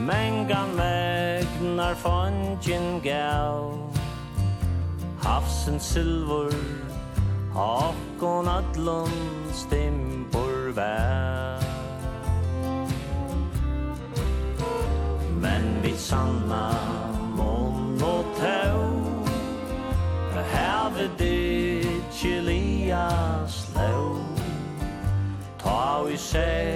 [0.00, 3.92] Mengan megnar fondjen gav
[5.20, 6.56] Hafsen silvur
[7.52, 9.12] Akkon adlon
[9.52, 11.60] stimpur vær
[15.44, 17.17] Men vi sanna
[26.28, 26.67] seg.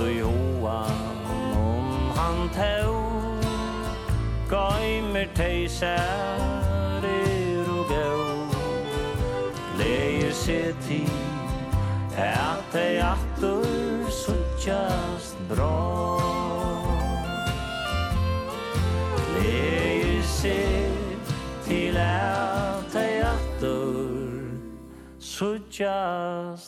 [0.00, 2.94] og Johan om han tau.
[4.50, 8.26] Gaimer teisar er og gau.
[9.78, 11.10] Leir se tid
[12.18, 15.74] at ei atur suttjast bra.
[19.36, 20.58] Leir se
[21.66, 24.50] til at ei atur
[25.20, 26.67] suttjast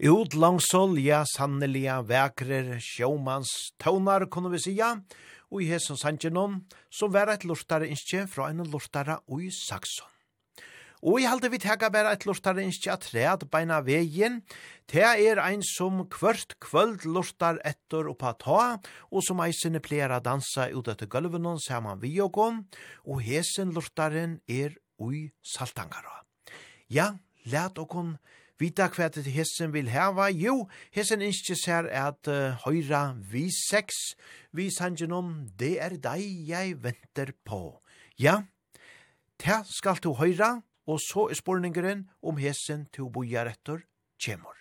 [0.00, 4.94] Ut langsolja, sanneliga, vekrer, sjåmans, tånar, kunne vi sija,
[5.52, 6.54] og i hesson sanjenon,
[6.88, 10.08] som var eit lortare innskje fra en lortare ui Saxon.
[11.04, 14.40] Og i halde vi tega bæra eit lortare innskje at tread beina vegin,
[14.88, 18.64] te er ein som kvørt kvöld lortar etter oppa ta,
[19.12, 22.64] og som eisene pleier a dansa ut etter gulvenon saman vi og gom,
[23.04, 26.22] og hesen lortaren er ui saltangara.
[26.88, 28.16] Ja, let okon
[28.60, 30.26] Vita hva det hessen vil heva?
[30.28, 34.14] Jo, hessen innskis her at uh, høyra vi seks,
[34.52, 37.80] vi sangen om, det er deg jeg venter på.
[38.20, 38.42] Ja,
[39.40, 43.80] det skal du høyra, og så er spurningeren om hessen til boja rettor
[44.20, 44.56] kjemur.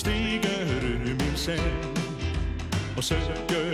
[0.00, 1.60] Stiger ur min seng,
[2.96, 3.69] og søker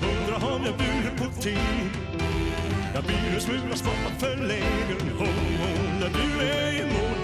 [0.00, 1.90] hundra har jag bjudit på tid
[2.94, 5.28] Jag blir en smula smått för lägen Hon,
[5.60, 7.19] hon, när du är i mål.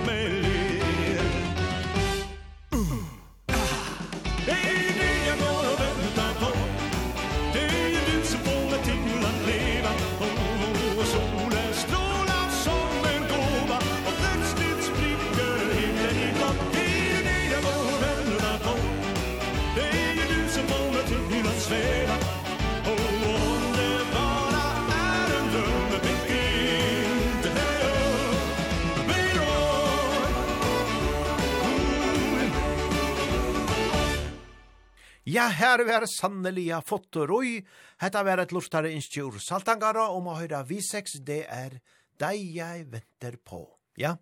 [35.37, 37.59] Ja, her var sannelige fotoroi.
[38.01, 41.77] Hetta var et lortare instjur saltangara om å høyra V6, det er
[42.17, 43.61] deg jeg venter på.
[44.01, 44.15] Ja.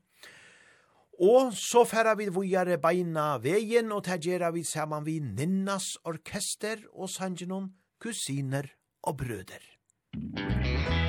[1.22, 7.06] Og så færa vi vujare beina veien, og tegera vi saman vi Ninnas orkester og
[7.14, 7.70] sangenon
[8.02, 8.72] kusiner
[9.06, 9.62] og brøder.
[10.18, 11.03] Musik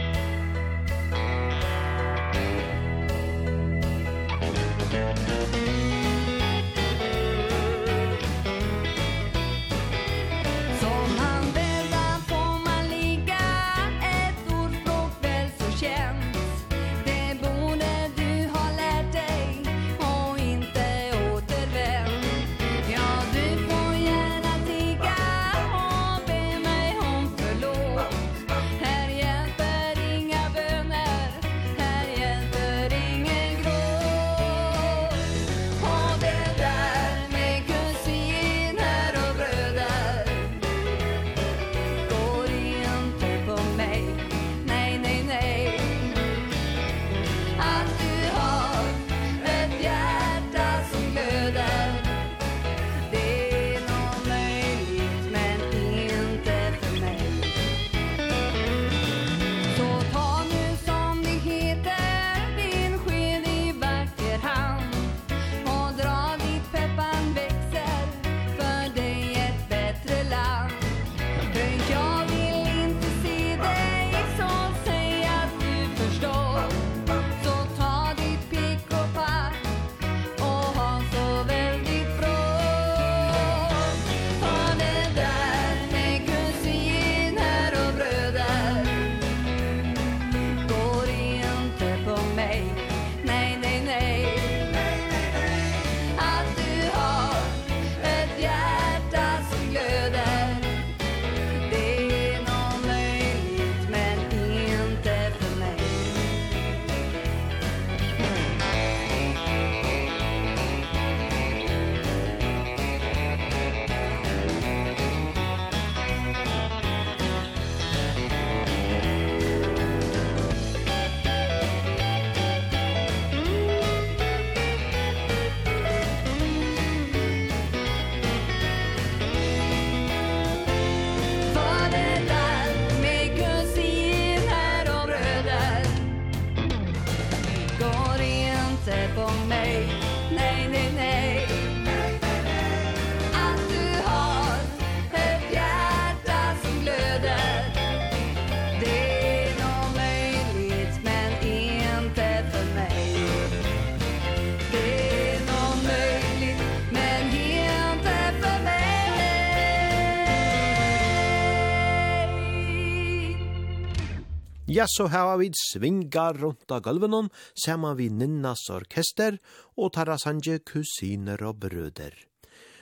[164.75, 169.37] Ja, så her har vi svingar rundt av gulvenon, saman vi Ninnas orkester
[169.79, 172.11] og Tarasanje kusiner og brøder.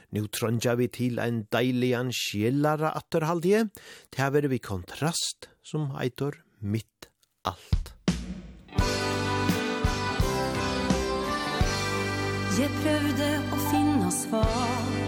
[0.09, 3.67] Nu trondja vi til ein deilian sjellara atterhaldige,
[4.09, 7.11] til her vi kontrast som eitor mitt
[7.45, 7.93] alt.
[12.57, 15.02] Jeg prøvde å finne svar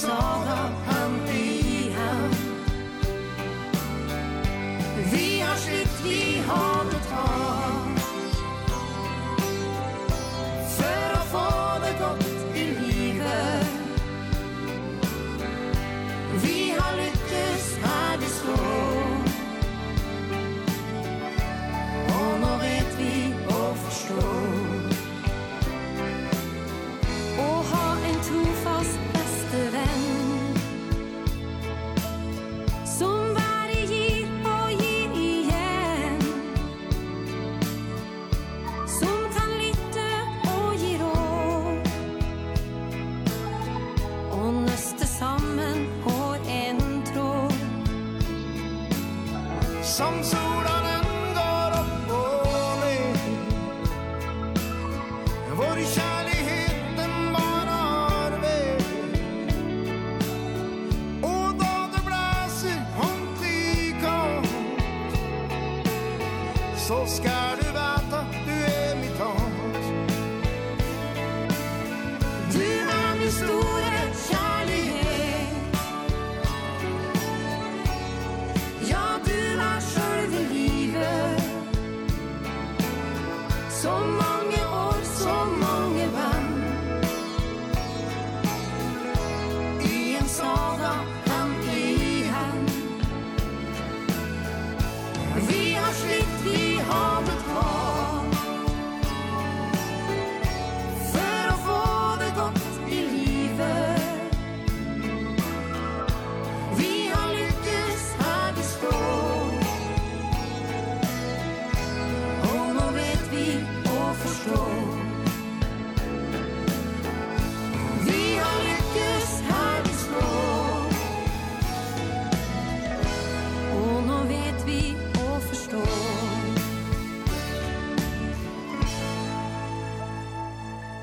[0.00, 0.79] saga.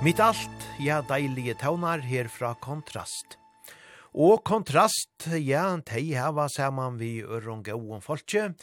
[0.07, 3.33] Mitt alt, ja, deilige taunar her fra Kontrast.
[4.15, 8.53] Og Kontrast, ja, tei hava saman vi Øron gauon Folke,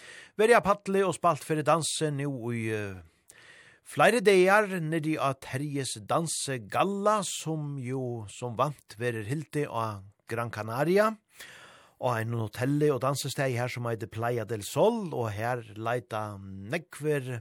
[0.40, 2.96] verja paddle og spalt fyrir danse nu i uh,
[3.84, 10.48] flere dagar nedi av Terjes danse Galla, som jo som vant verer hilti av Gran
[10.48, 11.10] Canaria,
[12.00, 17.34] og en hotell og dansesteg her som heter Playa del Sol, og her leita nekver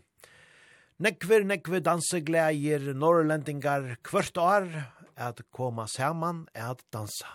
[1.02, 4.68] nekver, nekver dansegleier norrlendingar kvart år
[5.16, 7.28] at koma saman at dansa.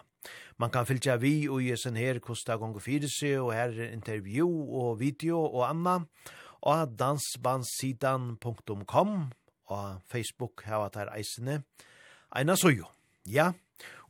[0.58, 4.48] Man kan fylgja vi og i sin her kosta gongu fyrir seg og her intervju
[4.48, 5.98] og video og anna
[6.66, 9.32] og dansbandsidan.com
[9.68, 11.62] og Facebook hava der eisene
[12.34, 12.86] eina sojo.
[13.26, 13.52] Ja,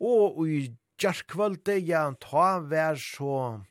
[0.01, 3.62] og i Gjerkvölde, ja, ta vær så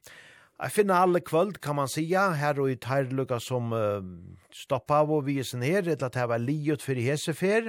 [0.57, 4.01] Jeg finner alle kvöld, kan man sija, her og i teirlukka som uh,
[4.49, 7.67] stoppa av og visen her, etter at det var liot fyrir hesefer.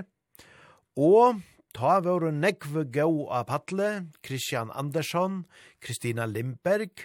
[0.97, 1.43] Og
[1.77, 5.43] ta våre nekve gau av Patle, Christian Andersson,
[5.85, 7.05] Kristina Limberg,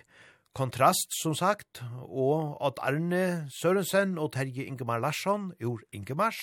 [0.55, 6.39] Kontrast, som sagt, og Odd Arne Sørensen og Terje Ingemar Larsson, ur Ingemars.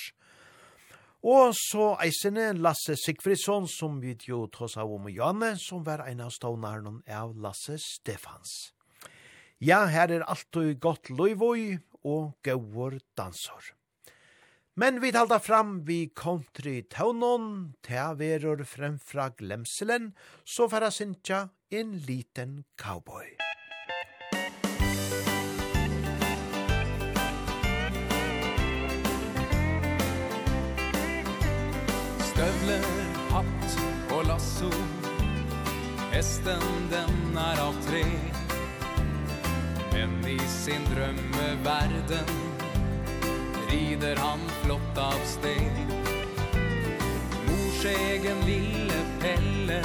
[1.25, 6.27] Og så eisene Lasse Sigfridsson, som vi jo tås av om Janne, som var en
[6.27, 8.75] av stånaren av Lasse Stefans.
[9.61, 13.75] Ja, her er alltid godt loivoi og gauur dansor.
[14.81, 20.15] Men vi talda fram vi country taunon, ta verur fremfra glemselen,
[20.49, 23.37] så færa sintja en liten cowboy.
[32.33, 32.93] Stövler,
[33.29, 34.73] hatt og lasso
[36.11, 38.40] Hästen den är av tre
[39.93, 42.27] Men i sin drømmeverden
[43.71, 45.73] Rider han flott av sted.
[47.47, 49.83] Mors egen lille pelle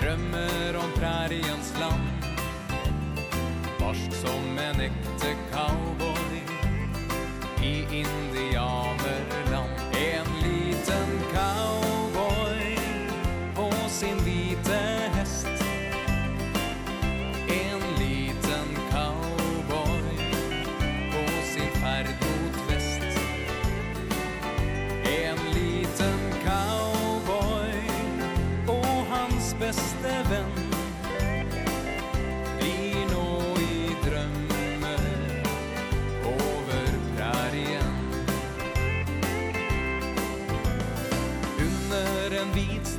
[0.00, 2.10] Drømmer om præriens land.
[3.80, 6.40] Barsk som en ekte cowboy
[7.62, 9.05] I indianer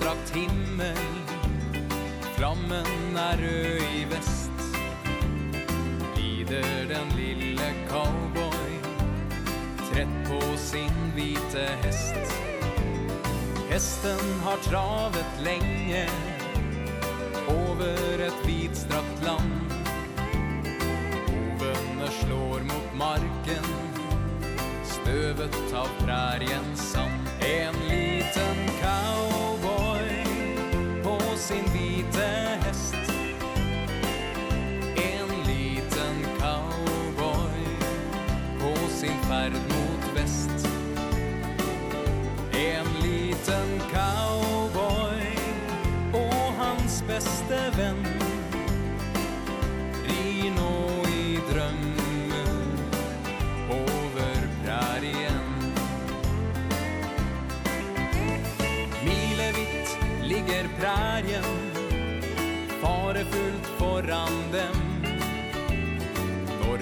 [0.08, 0.98] blåbrakt himmel
[2.36, 4.52] Flammen er rød i vest.
[6.16, 8.72] Lider den lille cowboy
[9.92, 12.34] Trett på sin hvite hest.
[13.70, 16.08] Hesten har travet lenge
[17.48, 19.74] Over et hvitstrakt land.
[21.28, 23.68] Hovene slår mot marken
[24.84, 27.28] Støvet av prærien sand.
[27.42, 29.37] En liten cowboy
[31.48, 31.97] sin vid.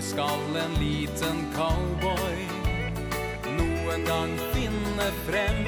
[0.05, 2.37] skal en liten cowboy
[3.57, 5.61] Noen gang finne frem.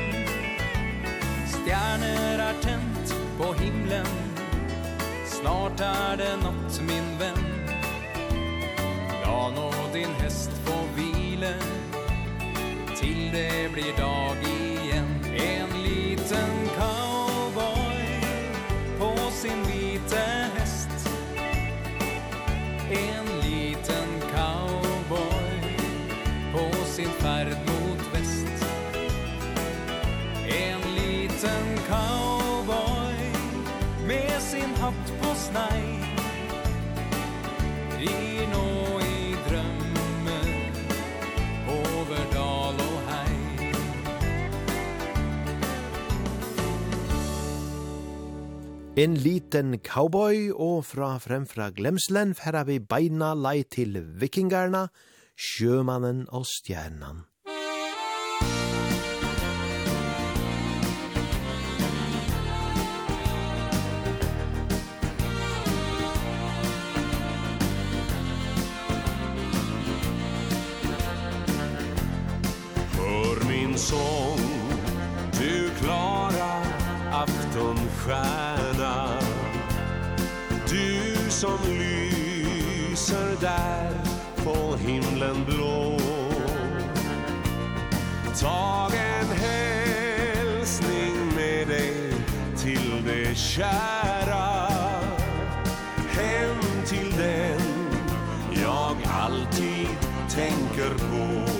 [1.47, 4.11] Stjerner er tent på himlen
[5.25, 7.43] Snart er det natt, min venn.
[9.25, 11.55] La nå din hest få hvile
[12.93, 14.56] Til det blir dag igjen
[48.97, 54.87] En liten cowboy og fra fremfra glemselen færa vi beina lei til vikingarna,
[55.37, 57.27] sjømannen og stjernan.
[72.97, 74.26] Hör min sång
[81.37, 83.91] som lyser där
[84.43, 85.99] på himlen blå.
[88.39, 92.13] Tag en hälsning med dig
[92.57, 94.67] till det kära.
[96.09, 97.61] Hem till den
[98.63, 99.87] jag alltid
[100.29, 101.51] tänker på.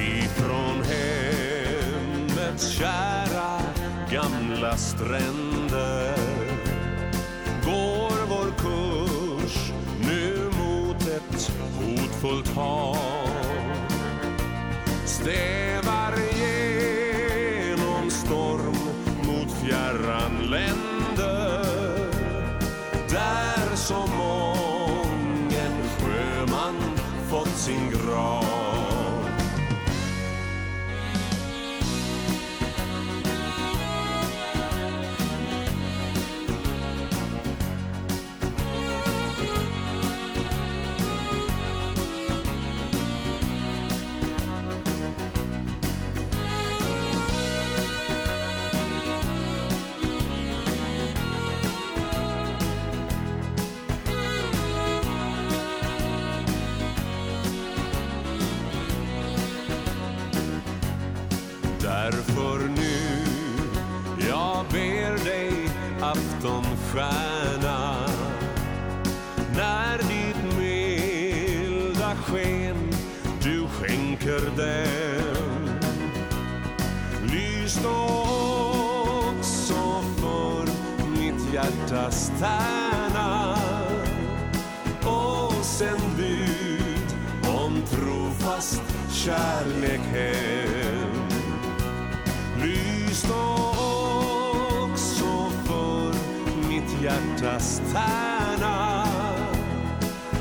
[0.00, 3.60] Ifrån hemmets kära
[4.10, 6.15] gamla stränder.
[12.26, 12.96] nyckfullt hav
[15.04, 18.76] Stävar genom storm
[19.26, 21.64] mot fjärran länder
[23.10, 26.76] Där som mången sjöman
[27.30, 28.45] fått sin grav.
[66.96, 68.06] stjärna.
[69.56, 72.90] När ditt milda sken
[73.42, 75.80] du skänker den.
[77.22, 78.24] Lys då
[79.28, 80.66] också för
[81.10, 83.56] mitt hjärtas stjärna.
[85.04, 87.16] Och sänd ut
[87.48, 90.55] om trofast kärlek hem.
[97.36, 99.04] svarta stjärna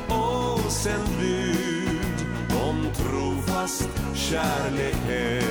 [0.10, 2.28] Och sen bud
[2.68, 5.42] om trofast kärleken.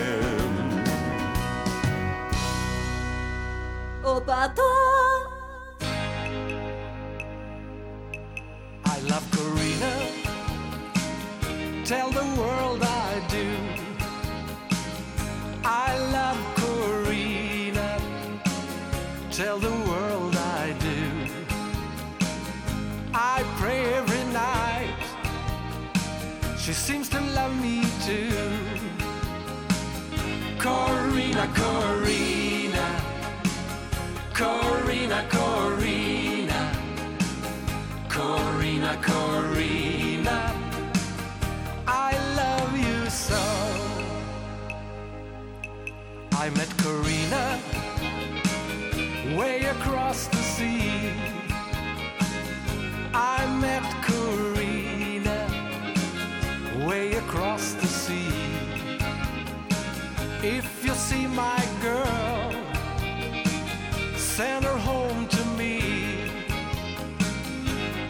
[4.04, 4.48] Och bara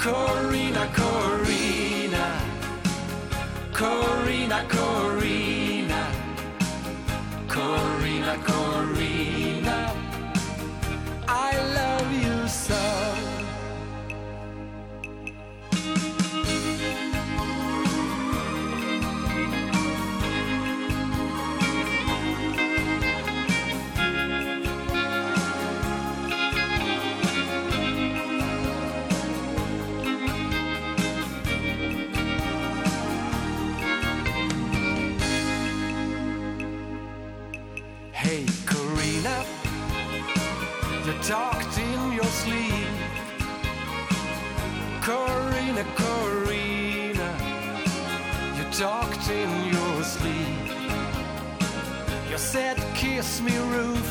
[0.05, 2.27] Corina Corina.
[3.73, 5.44] Corina Corina.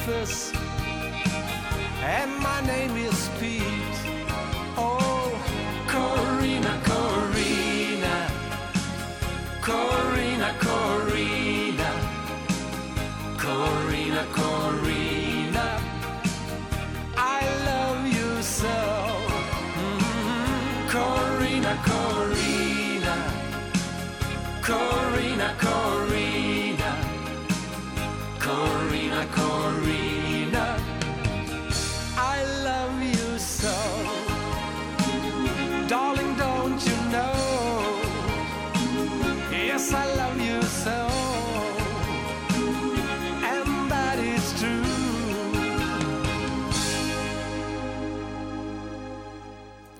[0.06, 0.43] first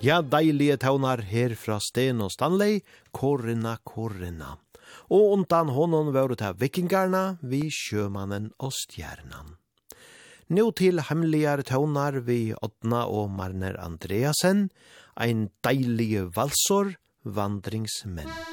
[0.04, 2.82] Ja, deilige taunar her fra Sten og Stanley,
[3.16, 4.58] Korina, Korina.
[5.08, 9.56] Og undan honom vore ta vikingarna, vi sjømannen og stjernan.
[10.52, 14.68] Nå til hemmeligere taunar vi Odna og Marner Andreasen,
[15.16, 18.53] ein deilige valsor, vandringsmenn.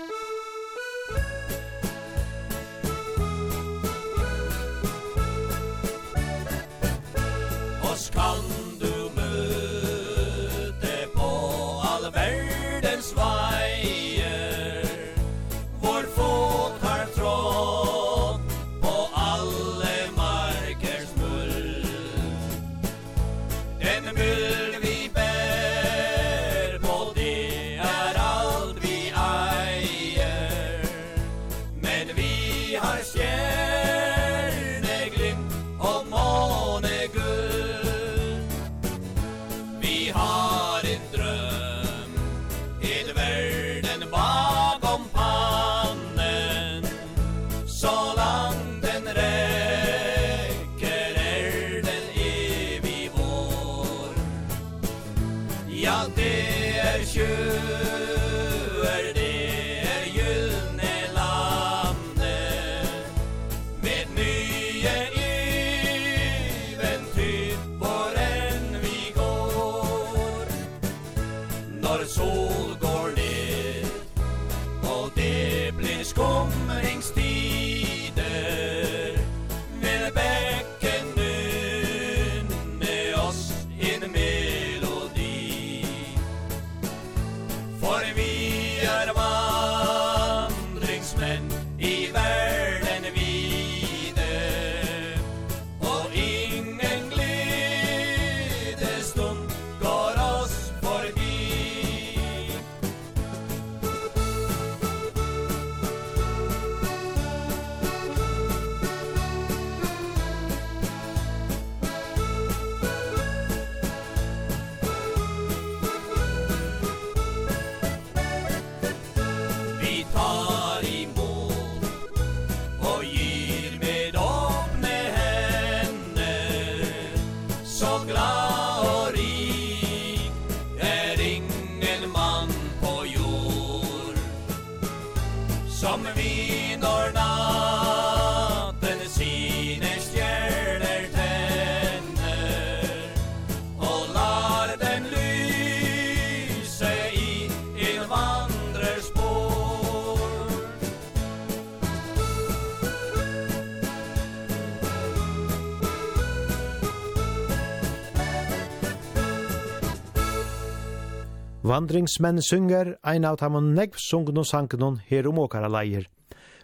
[161.70, 166.08] Vandringsmenn synger ein av tamon negv sungen og sangen her om åkara leier.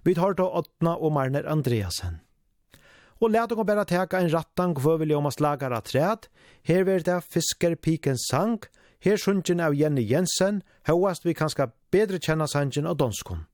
[0.02, 2.16] Vi tar til Åtna og Marner Andreasen.
[3.22, 6.26] Og let dere bare teka ein rattan kvøvel om as av træd.
[6.64, 8.58] Her vil det Fisker Pikens sang.
[8.98, 10.62] Her sungen av Jenny Jensen.
[10.88, 13.46] Høyast vi kanska bedre kjenna sangen av donskon.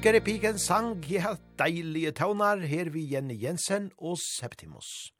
[0.00, 5.10] Kjekkere piken sang, ja, deilige tøvnar, her vi Jenny Jensen og Septimus.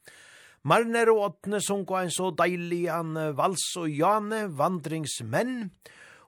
[0.65, 5.69] Marner og Åtne sunga en så deilig an Vals og Jane, vandringsmenn.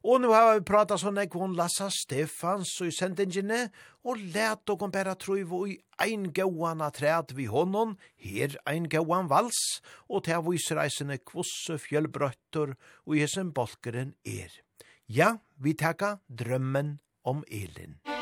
[0.05, 3.63] Og nu har vi pratat sånn ek von Lassa Stefans og i sendingene,
[4.05, 9.33] og let og bæra truiv og i ein gauan atræd vi honom, her ein gauan
[9.33, 9.81] vals,
[10.13, 14.53] og til visreisene kvosse fjellbrøttor og i hesen bolkeren er.
[15.09, 17.97] Ja, vi takka drømmen om Elin.
[18.05, 18.22] Musikk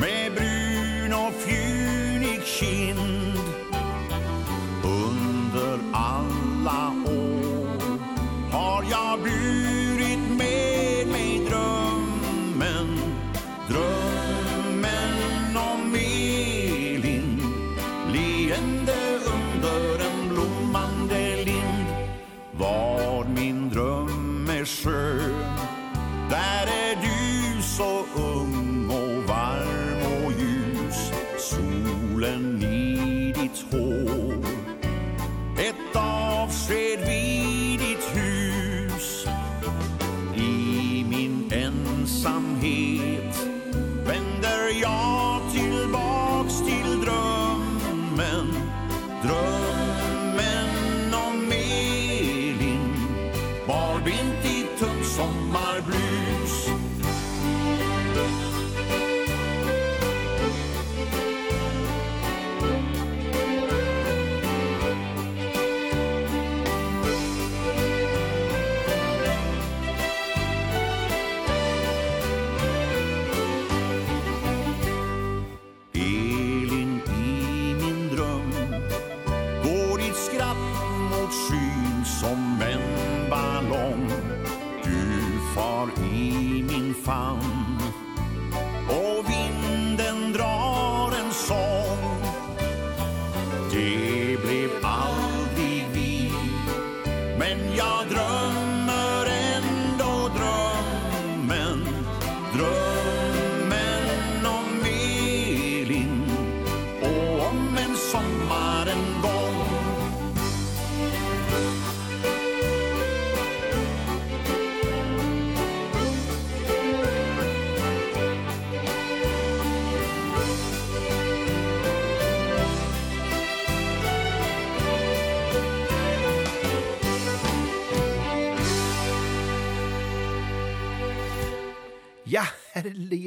[0.00, 0.69] med brun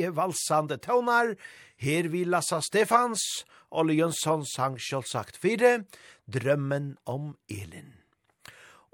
[0.03, 1.35] frie valsande tøvnar,
[1.77, 5.85] her vi Lassa Stefans, Olle Jönsson sang sjølvsagt fire,
[6.27, 7.93] Drømmen om Elin.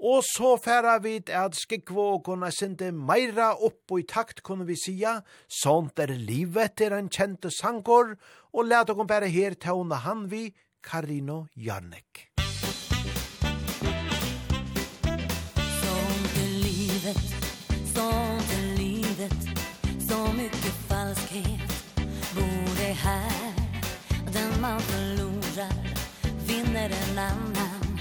[0.00, 4.64] Og så færa vi at skikvå og kunne sinde meira opp og i takt kunne
[4.66, 8.16] vi sia, sånt er livet er en kjente sangor,
[8.54, 10.48] og let dere bare her tøvna han vi,
[10.82, 12.29] Karino Jarnek.
[24.60, 25.72] man förlorar
[26.46, 28.00] vinner en annan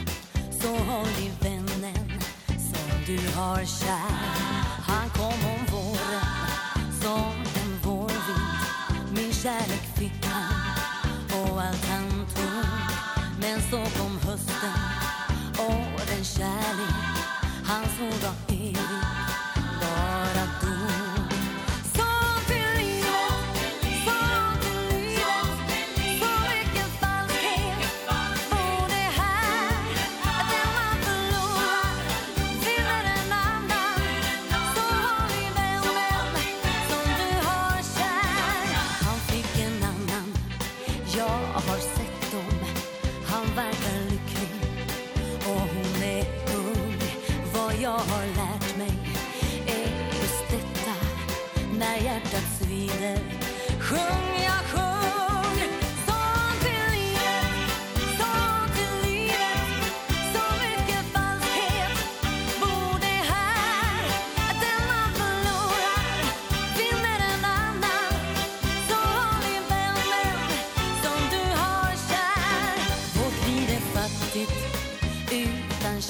[0.61, 4.11] Så håll i vännen som du har kär.
[4.87, 6.25] Han kom om våren
[7.01, 8.59] som en vårvind.
[9.15, 10.53] Min kärlek fick han
[11.41, 12.65] och allt han tog.
[13.41, 14.79] Men så kom hösten
[15.57, 16.95] och den kärlek
[17.65, 18.48] han svor var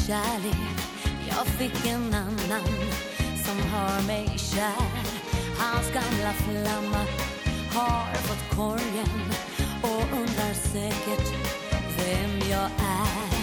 [0.09, 0.57] kärlek.
[1.27, 2.67] Jag fick en annan
[3.45, 4.89] som har mig kär.
[5.57, 7.05] Hans gamla flamma
[7.73, 9.33] har fått korgen
[9.83, 11.33] Och undrar säkert
[11.97, 13.38] vem jag är.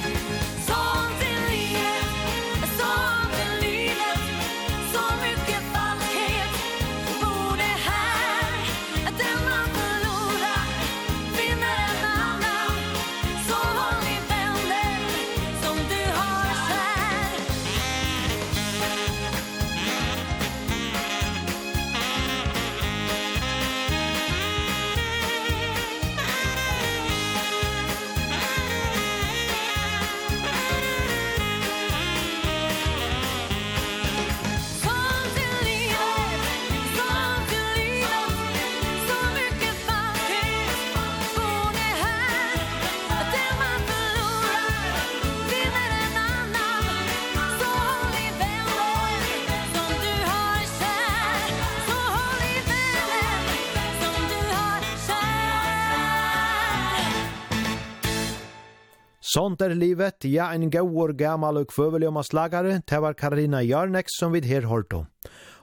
[59.37, 64.45] Sånt er livet, ja en gåor gammal och kvöveljömaslagare, det var Karina Jarnex som vid
[64.45, 65.07] her hørte om.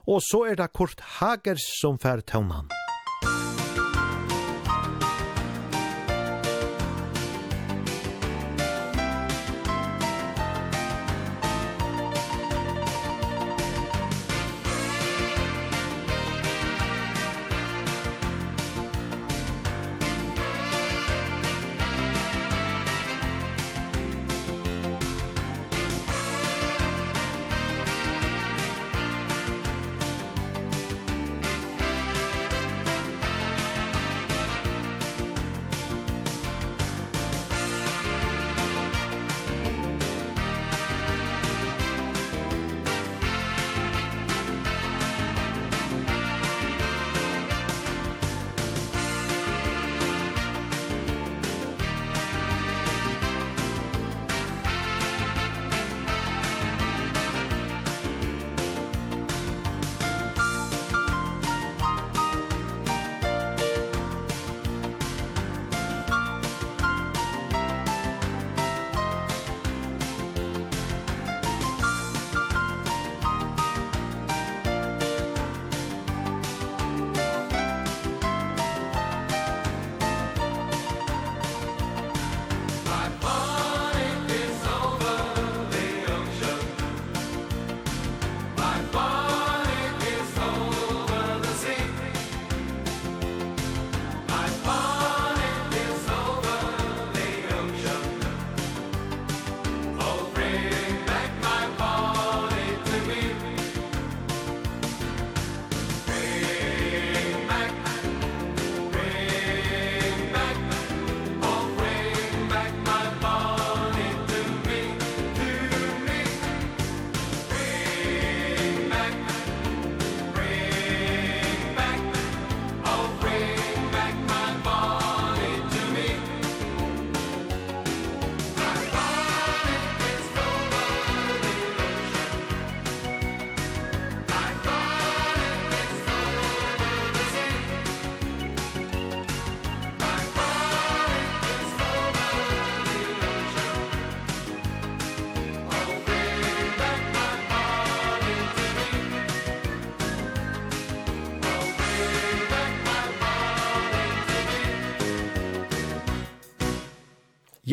[0.06, 2.70] Og så er det Kurt Hagers som fær tøvnan.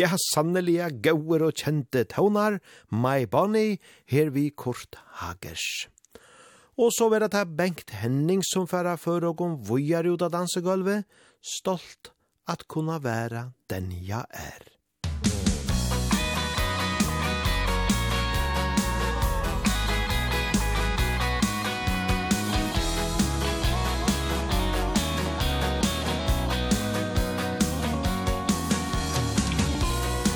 [0.02, 2.56] Jeg har sannelige gauer og kjente taunar,
[2.90, 3.78] my Bonnie,
[4.10, 5.86] her vi kort hagers.
[6.82, 11.06] Og så var det Bengt Henning som færa før og om vujar ut av dansegulvet,
[11.38, 12.16] stolt
[12.50, 14.71] at kunna være den jeg er.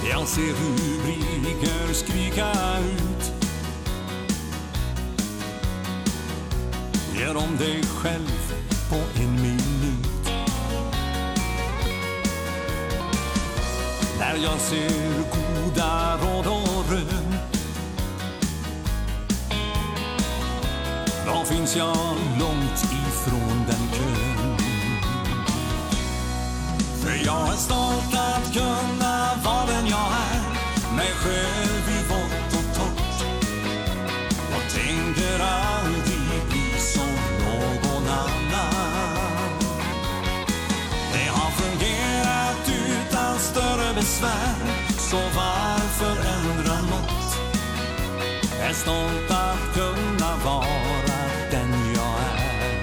[0.09, 3.31] Jag ser rubriker skrika ut.
[7.19, 8.53] Gör om dig själv
[8.89, 10.29] på en minut.
[14.19, 14.89] När jag ser
[15.31, 17.35] goda råd och rön.
[21.25, 24.57] Då finns jag långt ifrån den kön.
[27.03, 28.94] För jag är stolt att kunna
[44.25, 47.37] besvär Så varför ändra något?
[48.61, 51.17] Är stolt att kunna vara
[51.51, 52.81] den jag är.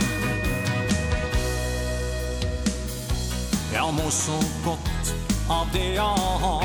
[3.75, 5.15] Jag mår så gott
[5.49, 6.65] av det jag har.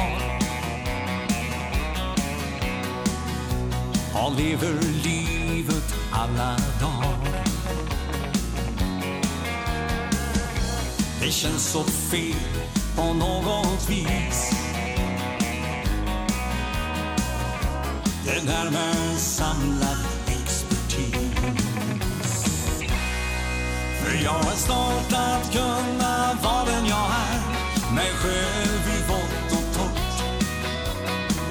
[4.13, 7.43] Och lever livet alla dagar.
[11.21, 12.35] Det känns så fel
[12.95, 14.56] på något vis.
[18.27, 19.97] Det närmar samlat
[20.27, 21.63] expertis.
[24.01, 27.39] För jag är stolt att kunna vara den jag är.
[27.95, 30.23] Mig själv i vått och torrt.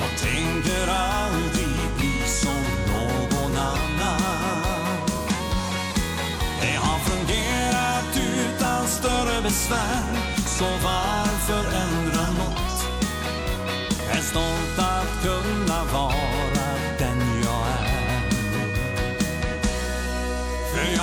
[0.00, 5.00] Jag tänker aldrig bli som någon annan.
[6.60, 10.04] Det har fungerat utan större besvär.
[10.46, 12.56] Så varför ändra något?
[14.10, 16.15] Är stolt att kunna vara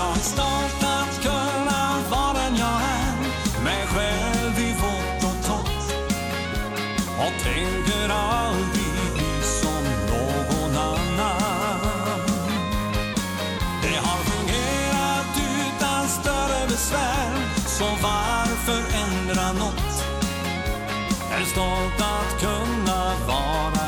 [0.04, 3.16] jag stolt att kunna vara den jag är.
[3.64, 5.86] Mig själv i vått och tott.
[7.20, 12.20] Och tänker aldrig som någon annan.
[13.82, 17.32] Det har fungerat utan större besvär.
[17.68, 19.94] Så varför ändra något?
[21.32, 23.83] Är stolt att kunna vara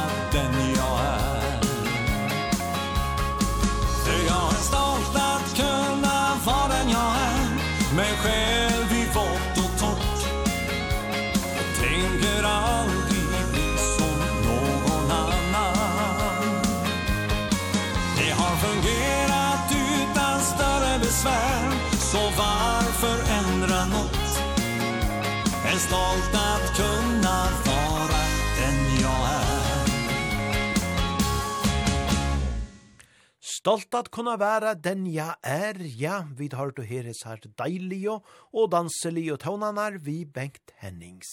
[33.66, 38.20] Stolt at kunna være den jeg er, ja, vi har du heres her deilige
[38.54, 41.32] og danselige tånanar vi Bengt Hennings.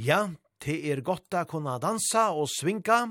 [0.00, 0.30] Ja,
[0.64, 3.02] det er godt å kunna dansa og svinga,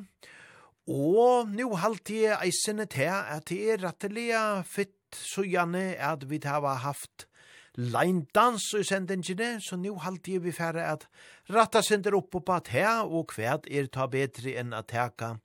[0.89, 6.41] og nu halte jeg eisene til at det er rettelige fitt så gjerne at vi
[6.49, 7.29] har haft
[7.77, 11.05] leindans i sendingene, så nu halte jeg vi færre at
[11.53, 15.35] ratta sender opp på at her, og kvæd er ta bedre enn at teka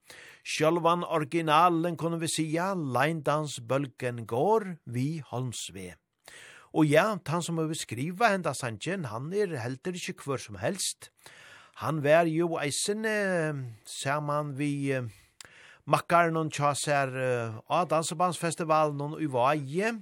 [0.42, 5.92] Sjølvan originalen kunne vi sia, Leindans-bølgen går vi Holmsve.
[6.72, 11.12] Og ja, han som vil skriva henda sangen, han er helter ikkje hver som helst.
[11.84, 13.54] Han var jo eisen, eh,
[13.86, 15.06] saman vi eh,
[15.86, 19.94] makkaren og tjaser eh, av dansebandsfestivalen og i vaje,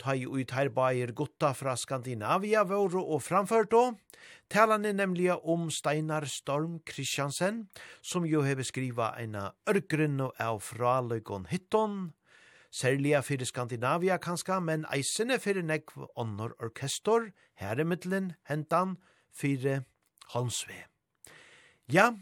[0.00, 3.94] ta i utherbajer gutta fra Skandinavia våre og framført då.
[4.48, 7.64] Talan er nemlig om Steinar Storm Kristiansen,
[8.02, 12.12] som jo har beskriva eina ørgrunn og av fraløygon hitton,
[12.70, 18.96] særlig fyrir Skandinavia kanska, men eisene fyrir nekv onnor orkestor, her i middelen hentan
[19.34, 19.82] fyrir
[20.30, 20.84] Holmsve.
[21.90, 22.12] Ja,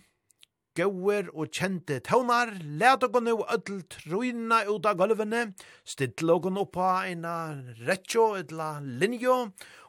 [0.75, 5.47] gauer og kjente tøvnar, let og nu ødel truina ut av gulvene,
[5.87, 7.55] stidl og opp på eina
[7.87, 9.39] retjo etla linjo,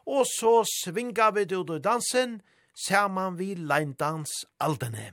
[0.06, 2.40] og så svinga vi ut av dansen,
[2.86, 5.12] saman vi leindans aldene.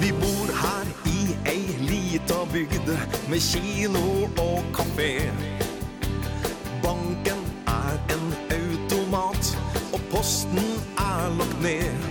[0.00, 1.18] Vi bor her i
[1.52, 2.92] ei lita bygd
[3.28, 4.06] med kino
[4.40, 5.12] og kafé.
[6.82, 7.37] Banken
[8.14, 8.26] en
[8.56, 9.58] automat
[9.92, 10.68] Og posten
[10.98, 12.08] er lagt ned.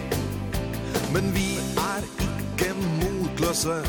[1.14, 3.80] Men vi er ikke motløse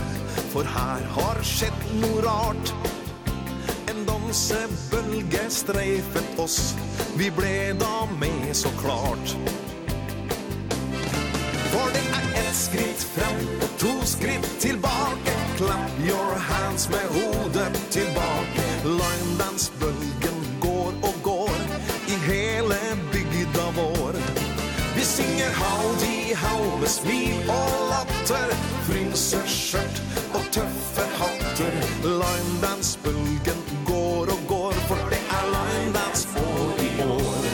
[0.52, 2.74] For her har skjedd noe rart.
[3.90, 6.74] En dansebølge streifet oss
[7.18, 9.36] Vi ble da med så klart.
[11.72, 15.34] For det er ett skritt fram og to skritt tilbake.
[15.58, 18.66] Clap your hands med hodet tilbake.
[18.84, 21.17] Line dance bølgen går og
[22.28, 22.76] hele
[23.12, 24.14] bygda vår.
[24.96, 28.52] Vi synger haudi hau med smil og latter
[28.88, 30.00] Frynser skjørt
[30.34, 31.74] og tøffe hatter.
[32.04, 37.48] Limedance-bølgen går og går For det er limedance år i år.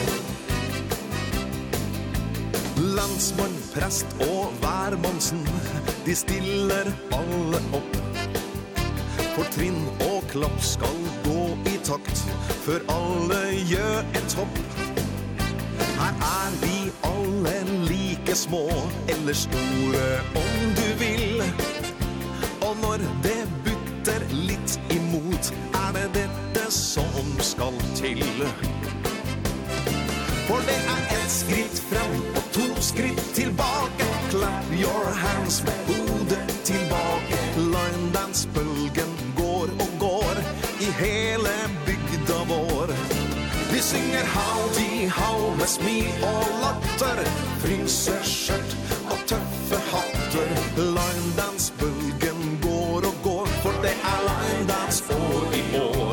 [2.95, 5.47] Landsmann, prest og værmannsen
[6.05, 8.01] De stiller alle opp.
[9.35, 12.17] For trinn og klapp skal gå i takt
[12.65, 14.57] For alle gjør et hopp
[15.99, 16.77] Her er vi
[17.09, 17.55] alle
[17.89, 18.69] like små
[19.09, 20.05] Eller store
[20.35, 21.43] om du vil.
[22.61, 28.23] Og når det butter litt imot Er det dette som skal til.
[30.47, 34.09] For det er ett skritt fram og to skritt tilbake.
[34.29, 37.41] Clap your hands med hodet tilbake.
[37.57, 39.14] Line dance bølgen
[40.85, 41.49] i hele
[41.85, 42.87] bygda vår
[43.71, 47.23] Vi synger howdy how med smil og latter
[47.59, 48.63] Fryser
[49.11, 50.49] og tøffe hatter.
[50.77, 56.04] Line dance bølgen går og går For det er line dance år i år.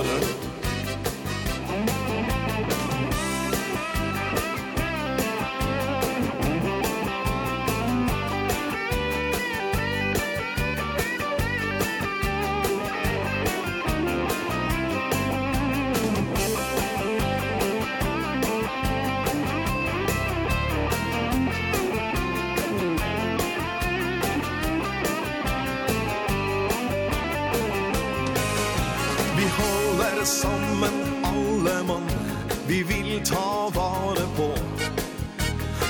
[33.75, 34.49] vare på.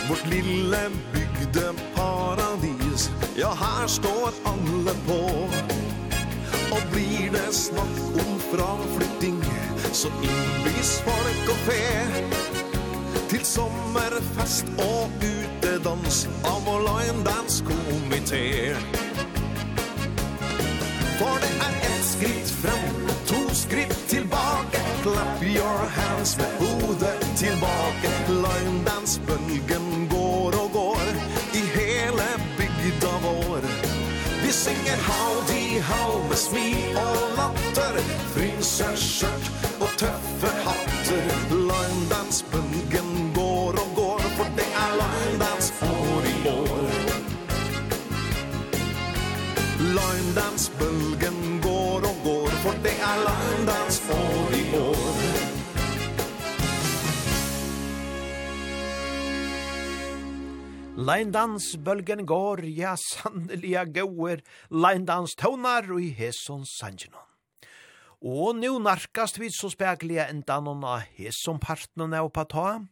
[0.09, 5.49] Vårt lille bygdeparadis Ja, her står alle på.
[6.73, 9.45] Og blir det snakk om fraflytting
[9.93, 11.83] Så innbys folk og fe.
[13.29, 18.75] Til sommerfest og utedans Av vår line dance komité
[21.19, 21.82] For det er
[36.33, 37.99] med smil og latter
[38.35, 39.62] Finns en kört
[61.03, 67.25] Leindans bølgen går, ja sanneliga gauer, leindans tånar og i heson sangenon.
[68.23, 72.85] Og nu narkast vi så spekliga endan hon av heson partnerne og pata.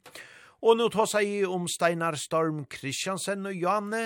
[0.61, 4.03] Og nu tar seg om Steinar Storm Kristiansen og Janne,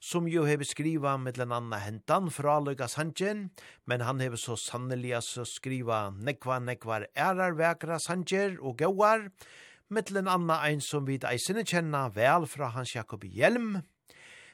[0.00, 3.50] som jo hever skriva med den anna hentan fra Løyga Sanjen,
[3.84, 9.28] men han hever så sannelig så skriva nekva nekvar ærarvekra Sanjer og gauar,
[9.92, 13.82] mittlen anna ein som vid eisene kjenna vel fra Hans Jakob Hjelm,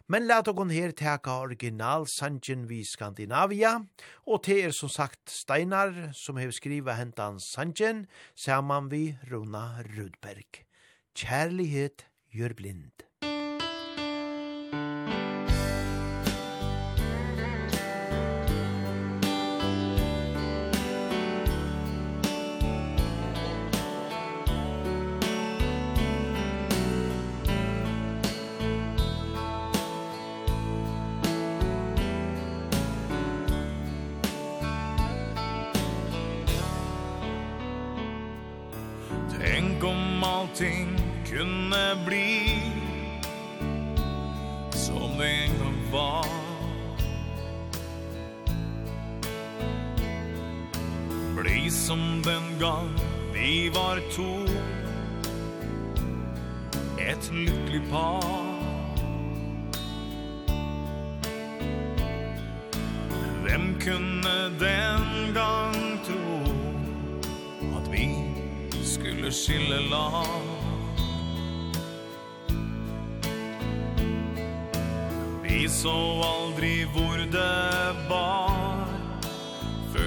[0.09, 3.75] men let okon her teka original sanjen vi Skandinavia,
[4.25, 10.65] og te er som sagt Steinar som hev skriva hentan sanjen, saman vi Rona Rudberg.
[11.19, 13.08] Kjærlighet gjør blind.
[51.71, 52.89] som den gang
[53.33, 54.45] vi var to.
[56.99, 58.59] Et lykkelig par.
[63.45, 66.41] Hvem kunne den gang tro
[67.77, 68.09] At vi
[68.85, 70.43] skulle skille lag?
[75.43, 78.78] Vi så aldri hvor det var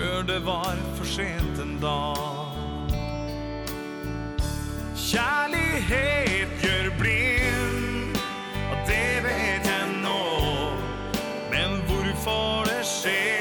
[0.02, 2.16] Før det var for sent en dag.
[4.98, 8.18] Kjærlighet gjør blind
[8.72, 10.24] Og det vet jeg nå.
[11.52, 13.41] Men hvorfor det skjer?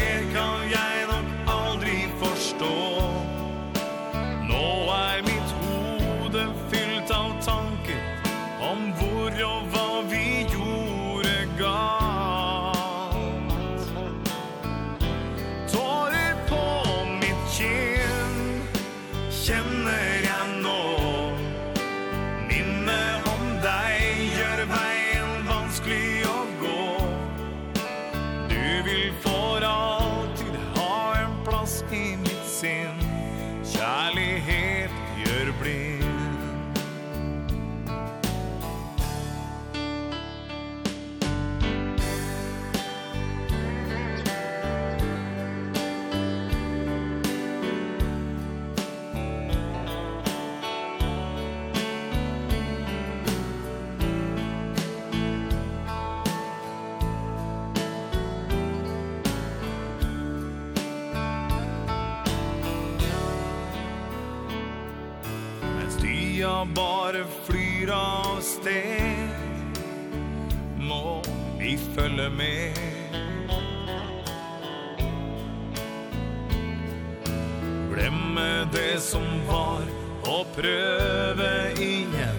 [80.60, 81.50] prøve
[81.80, 82.36] igjen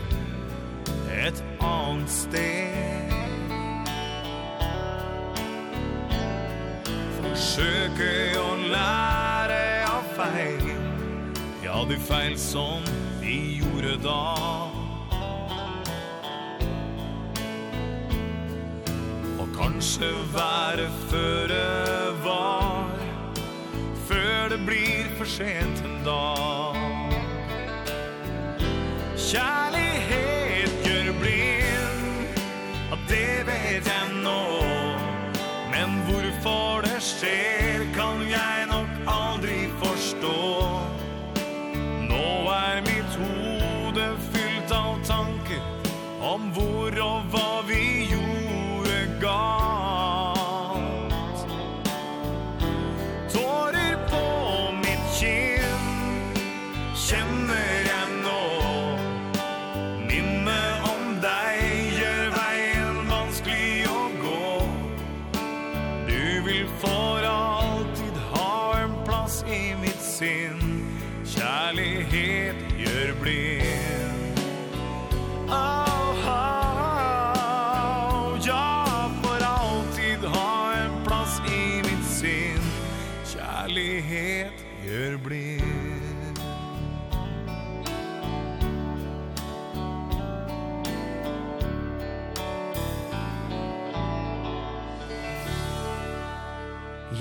[1.11, 3.13] Et annet sted.
[7.17, 8.11] Forsøke
[8.41, 10.69] å lære av feil.
[11.65, 12.85] Ja, de feil som
[13.21, 14.21] vi gjorde da.
[19.61, 21.65] Kanskje være føre
[22.23, 22.89] var
[24.07, 27.00] Før det blir for sent en dag
[29.31, 32.35] kjærlighet gjør blind.
[32.91, 34.43] Och det vet jeg nå
[35.71, 37.60] Men hvorfor det skjer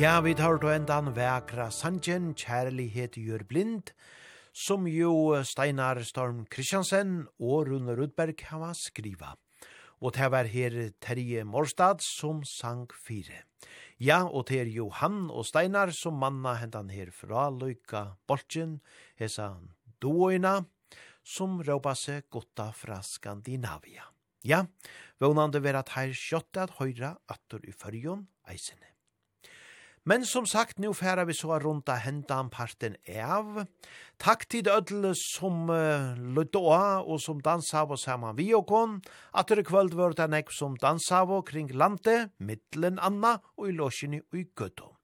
[0.00, 3.90] Ja, vi tar til endan vekra sanjen, kjærlighet gjør blind,
[4.56, 9.34] som jo Steinar Storm Kristiansen og Rune Rudberg hava skriva.
[10.00, 13.42] Og det var her Terje Morstad som sang fire.
[14.00, 18.78] Ja, og det er Johan og Steinar som manna hentan her fra Løyka Bolchen,
[19.20, 19.52] hesa
[20.00, 20.62] Doina,
[21.20, 24.08] som råpa seg gotta fra Skandinavia.
[24.48, 24.64] Ja,
[25.20, 28.89] vånande vera at her kjøttet at høyra attor i fyrjon eisene.
[30.08, 33.66] Men som sagt, nu færa vi så rundt av hendan parten av.
[34.16, 39.02] Takk til ødel som uh, lødåa og som dansa av og saman vi og kon.
[39.36, 43.76] At det kvöld var det nek som dansa av kring landet, middelen anna og i
[43.76, 44.94] låsjeni og i gøtto.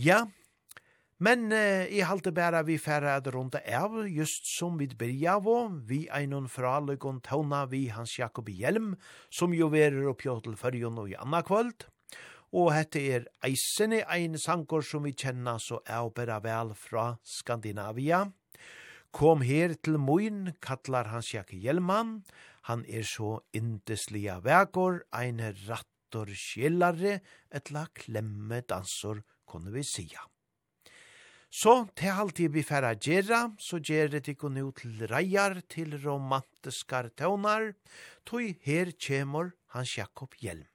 [0.00, 0.24] Ja,
[1.20, 5.76] men uh, i halte bæra vi færa det rundt av, just som vi byrja av,
[5.84, 8.94] vi einon fra løgon Tauna vi Hans Jakob Hjelm,
[9.28, 11.84] som jo verer oppjå til fyrjon og i anna kvöld
[12.54, 18.26] og hette er eisene ein sankor som vi kjenna så avbera vel fra Skandinavia.
[19.10, 22.20] Kom her til Moin, kallar hans Jakke Hjelman.
[22.68, 27.20] Han er så indeslige vekor, ein rattor kjellare,
[27.50, 30.26] etla klemme dansor, kunne vi sija.
[31.48, 37.08] Så til halvtid vi færa gjerra, så gjerra det ikon ut til reier til romantiskar
[37.16, 37.70] tøvnar,
[38.26, 40.66] tog her kjemur hans Jakob Hjelm.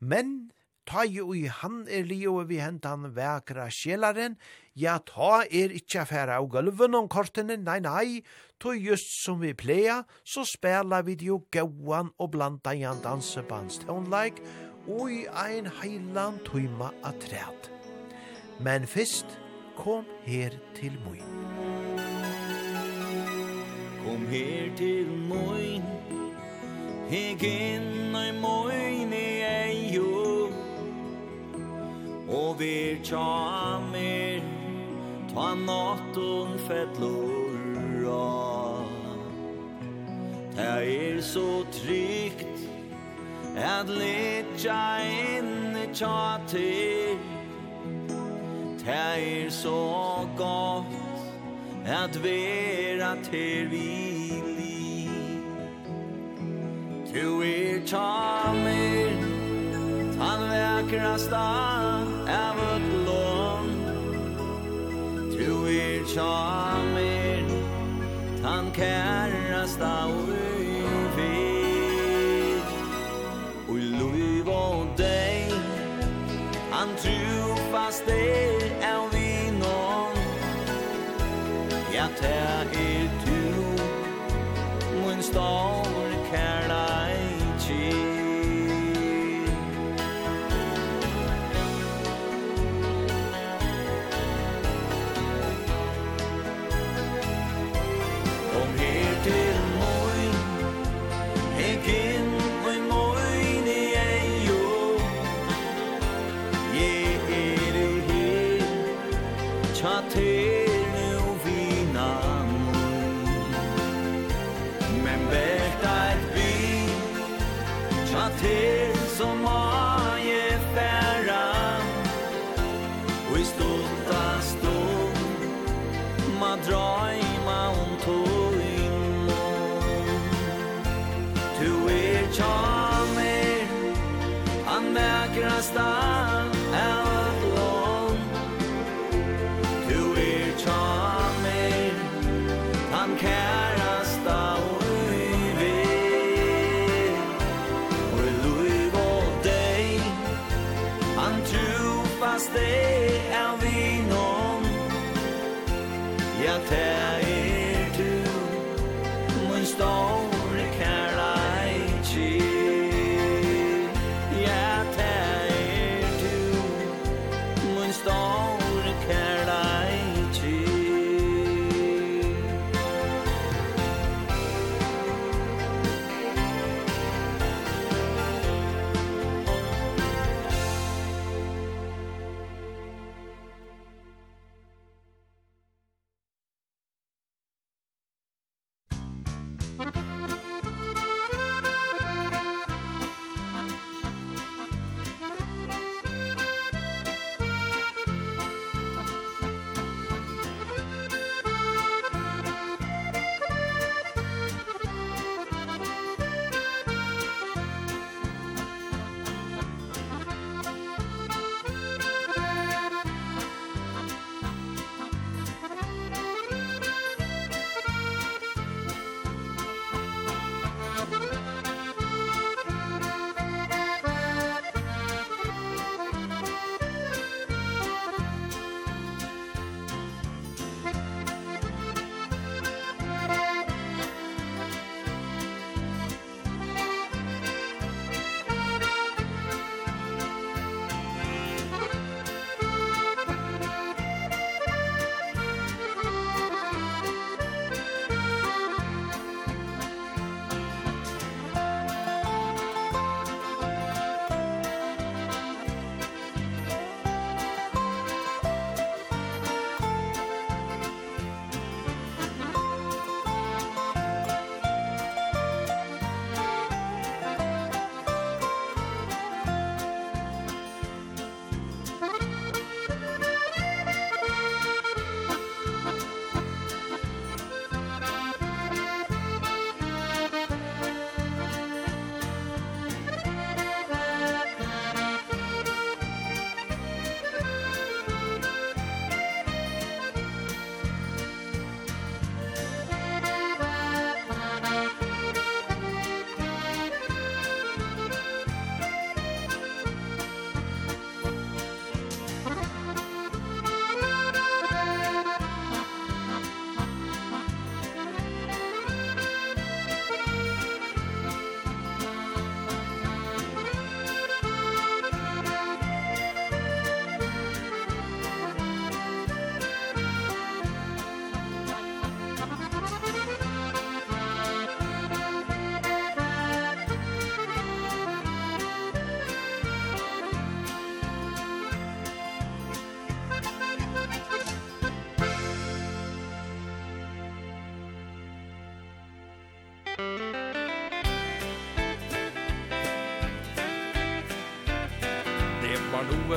[0.00, 0.50] Men
[0.90, 4.34] ta jo i han er lio vi hentan vekra sjelaren,
[4.74, 8.22] ja ta er ikkje affæra av gulven om kortene, nei nei,
[8.58, 14.42] to just som vi pleia, så spela vi jo gauan og blanda i dansebands dansebandstånleik,
[14.88, 17.70] og i ein heilan tuima av træt.
[18.58, 19.38] Men fyrst,
[19.78, 21.22] kom her til moin.
[24.02, 25.86] Kom her til moin,
[27.12, 29.29] heg inn i moin er
[32.30, 33.26] og vir tja
[33.76, 34.42] amir
[35.34, 38.86] ta nattun fettlor av
[40.56, 41.48] ta er så
[41.82, 42.46] trygt
[43.56, 45.30] at litja i
[45.92, 47.18] tja til.
[48.84, 50.84] Ta er så gott
[51.86, 53.88] at vera til vi
[54.56, 55.08] li
[57.12, 58.06] Tu er tja
[58.50, 59.18] amir
[60.16, 61.79] tan vekrasta
[66.14, 67.44] charmer
[68.44, 70.26] han kærast staur
[71.16, 71.36] vi
[73.68, 75.52] Ui luiv og dig
[76.72, 77.90] han tror er
[78.92, 80.16] av är vi någon
[81.94, 83.78] jag tar er tur
[85.02, 85.79] mun stål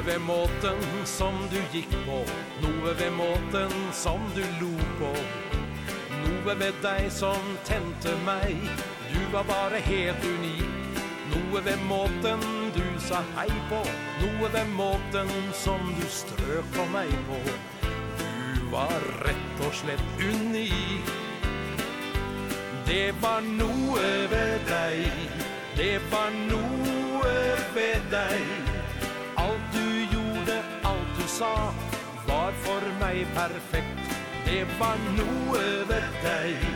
[0.04, 2.18] Noe ved måten som du gikk på
[2.60, 5.12] Noe ved måten som du lo på.
[6.26, 8.60] Noe ved deg som tente meg
[9.14, 11.00] Du var bare helt unik.
[11.32, 12.44] Noe ved måten
[12.76, 13.80] du sa hei på
[14.20, 17.40] Noe ved måten som du strøk på meg på.
[18.20, 21.16] Du var rett og slett unik.
[22.92, 25.34] Det var noe ved deg
[25.80, 27.36] Det var noe
[27.72, 28.73] ved deg
[31.34, 31.74] sa
[32.28, 34.14] Var for meg perfekt.
[34.46, 36.68] Det var noe ved deg.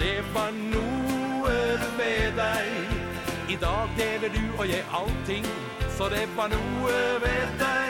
[0.00, 1.58] Det var noe
[1.98, 2.96] ved deg.
[3.54, 5.46] I dag deler du og jeg allting
[5.96, 7.89] Så det var noe ved deg.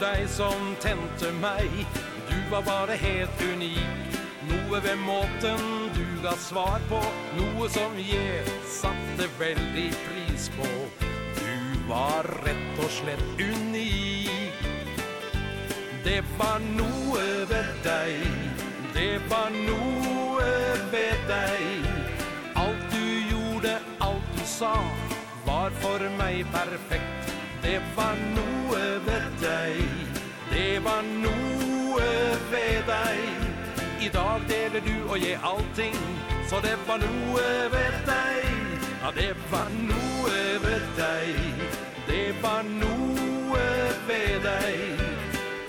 [0.00, 1.70] deg som tente meg.
[2.28, 4.16] Du var bare helt unik.
[4.46, 5.62] Noe ved måten
[5.96, 7.00] du ga svar på.
[7.38, 10.68] Noe som jeg satte veldig pris på.
[11.38, 14.66] Du var rett og slett unik.
[16.04, 18.26] Det var noe ved deg.
[18.94, 20.50] Det var noe
[20.92, 21.88] ved deg.
[22.56, 24.76] Alt du gjorde, alt du sa
[25.46, 27.34] Var for meg perfekt.
[27.62, 28.55] Det var noe
[30.86, 32.10] var noe
[32.50, 33.18] ved deg.
[34.06, 35.96] I dag deler du og jeg allting
[36.48, 38.44] Så det var noe ved deg.
[39.02, 41.40] Ja, det var noe ved deg.
[42.06, 43.64] Det var noe
[44.08, 45.02] ved deg.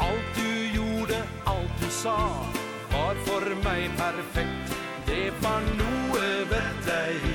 [0.07, 1.21] Alt du gjorde,
[1.53, 2.17] alt du sa
[2.93, 4.77] Var for meg perfekt.
[5.09, 7.25] Det var noe ved deg.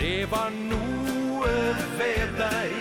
[0.00, 1.52] Det var noe
[2.00, 2.72] ved deg.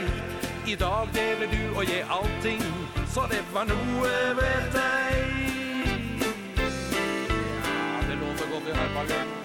[0.70, 2.64] I dag deler du og jeg allting
[3.14, 5.18] Så det var noe ved deg.
[7.65, 9.39] Ja, det låter godt i Hermagen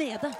[0.00, 0.30] nede.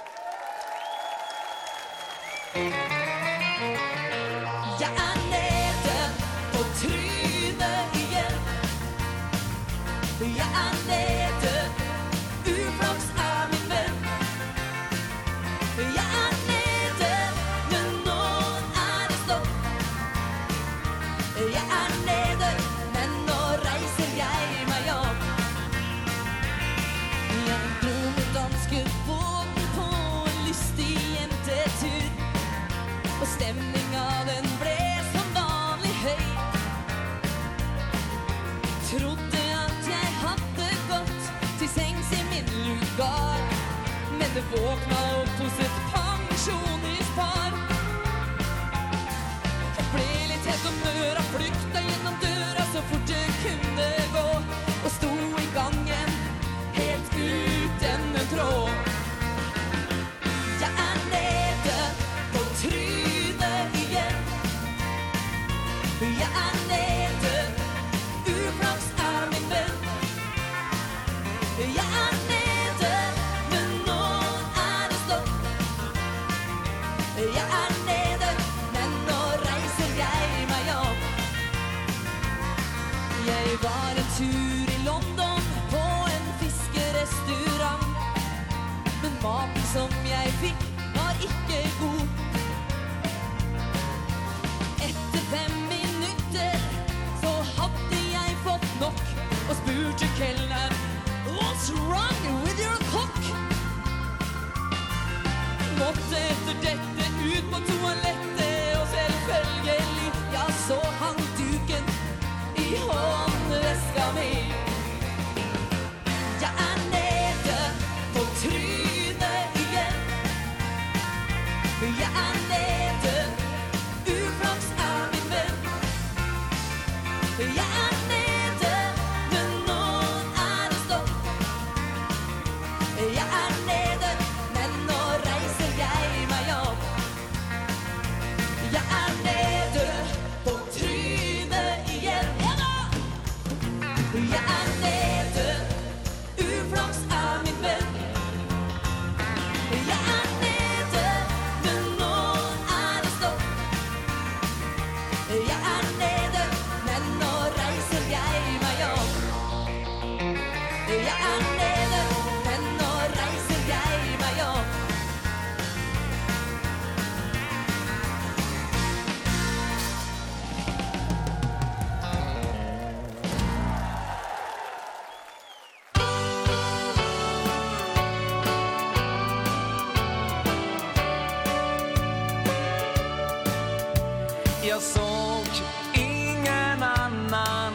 [184.71, 185.47] jag såg
[185.93, 187.73] ingen annan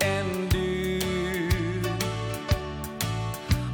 [0.00, 1.00] än du.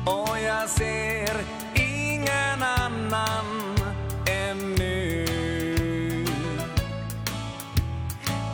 [0.06, 3.76] Och jag ser ingen annan
[4.26, 5.26] än nu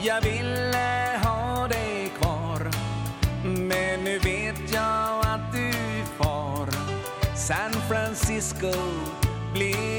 [0.03, 2.70] Jag ville ha dig kvar
[3.45, 5.73] Men nu vet jag att du
[6.19, 6.69] far.
[7.37, 8.73] San Francisco
[9.55, 9.98] blir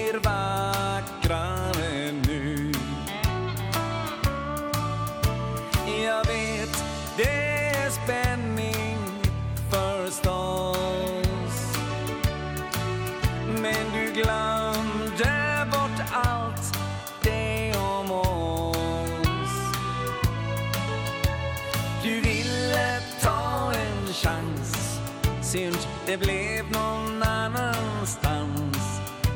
[26.10, 28.78] det blev någon annanstans.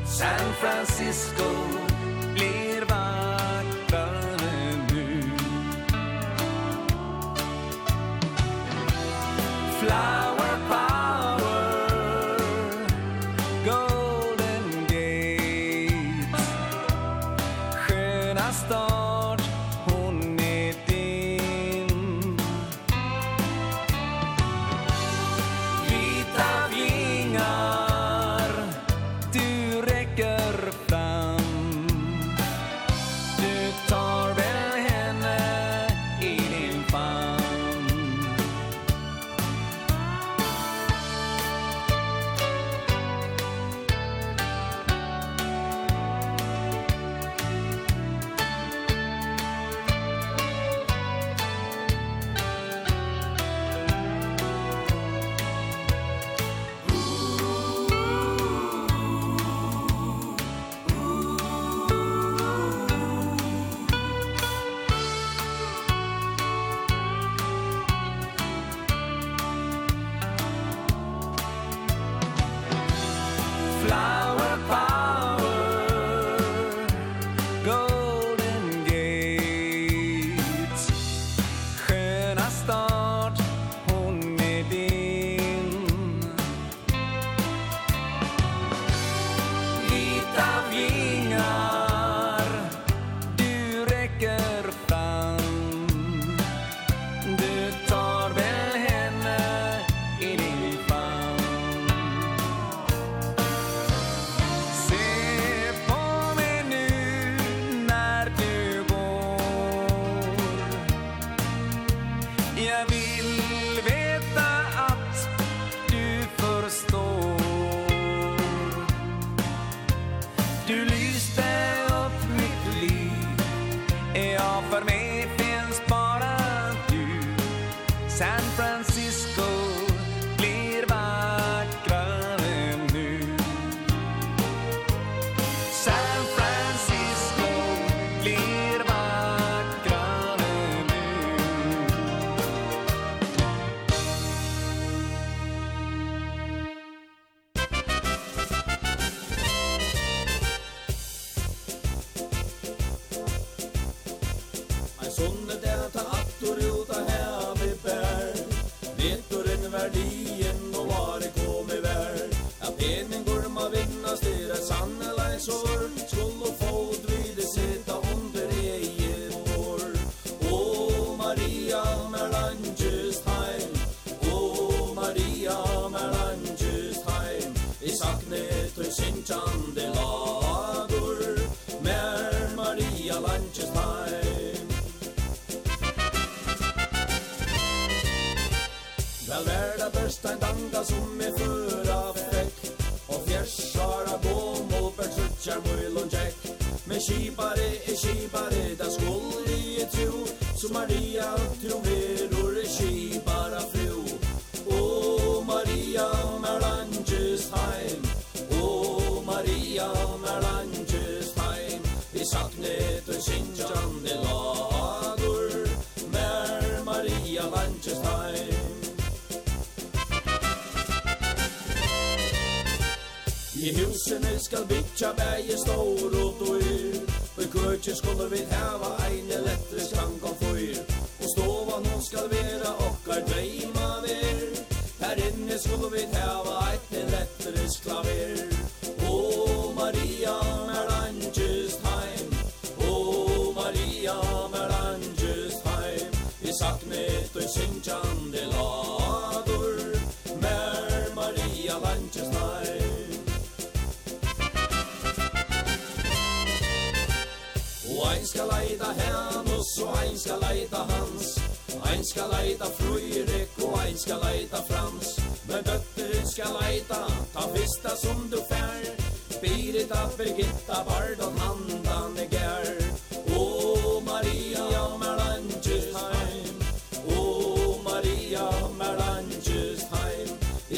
[0.04, 1.53] San Francisco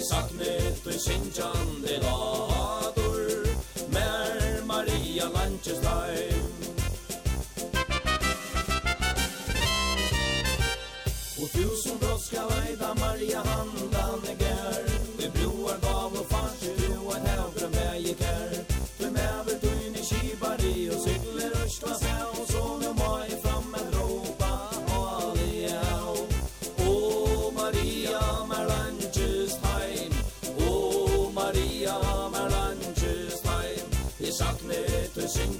[0.08, 3.48] saknet og sinjande ladur
[3.94, 6.46] Mer Maria Landkjøstheim
[11.40, 13.95] Og tusen brott skal veida Maria handla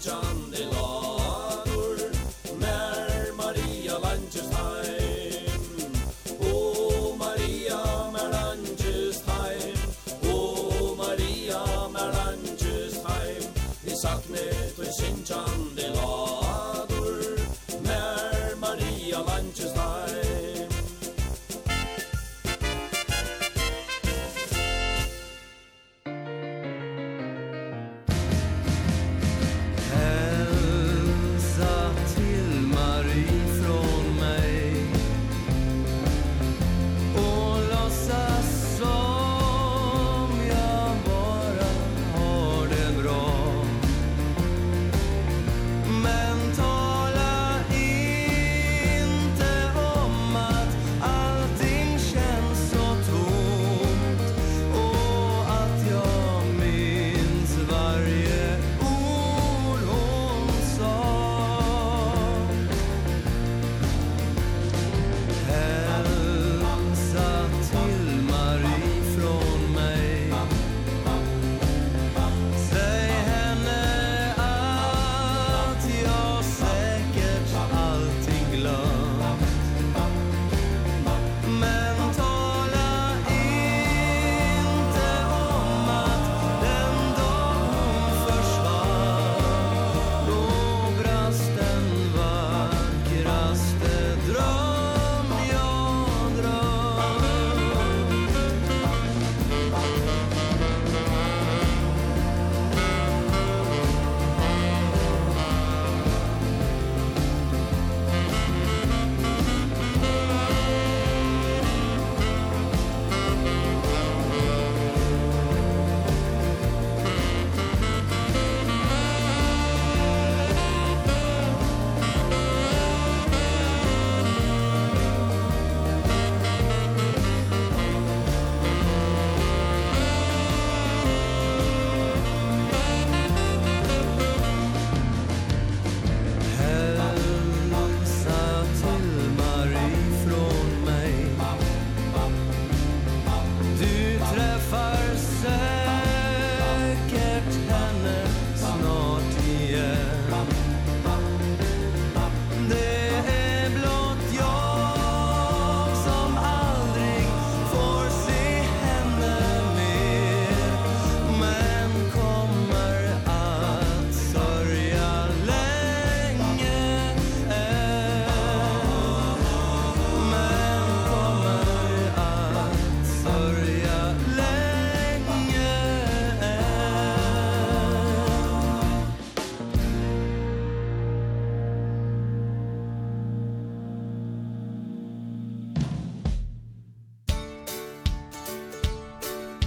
[0.07, 0.76] John Dillon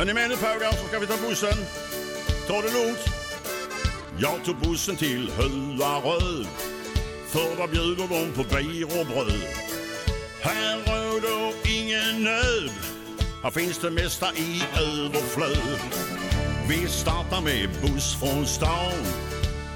[0.10, 1.66] ni med nu Paugan så ska vi ta bussen.
[2.48, 3.00] Ta det lugnt.
[4.18, 6.48] Jag tog bussen till Hölaröd.
[7.28, 9.42] För där bjuder de på bier och bröd.
[10.42, 12.72] Här råder ingen nöd.
[13.44, 15.80] Här finns det mesta i överflöd.
[16.70, 19.02] Vi startar med buss från stan.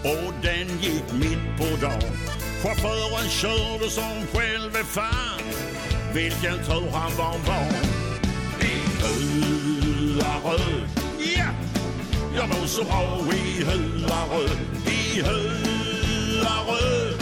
[0.03, 2.17] Och den gick mitt på dagen.
[2.63, 5.43] Chauffören körde som själv är fan.
[6.13, 8.03] Vilken tur han var van.
[8.61, 9.62] I
[10.45, 10.87] rød
[11.37, 11.49] Ja,
[12.35, 13.01] jeg var så bra
[13.35, 14.57] i heller rød
[14.87, 17.13] I heller rød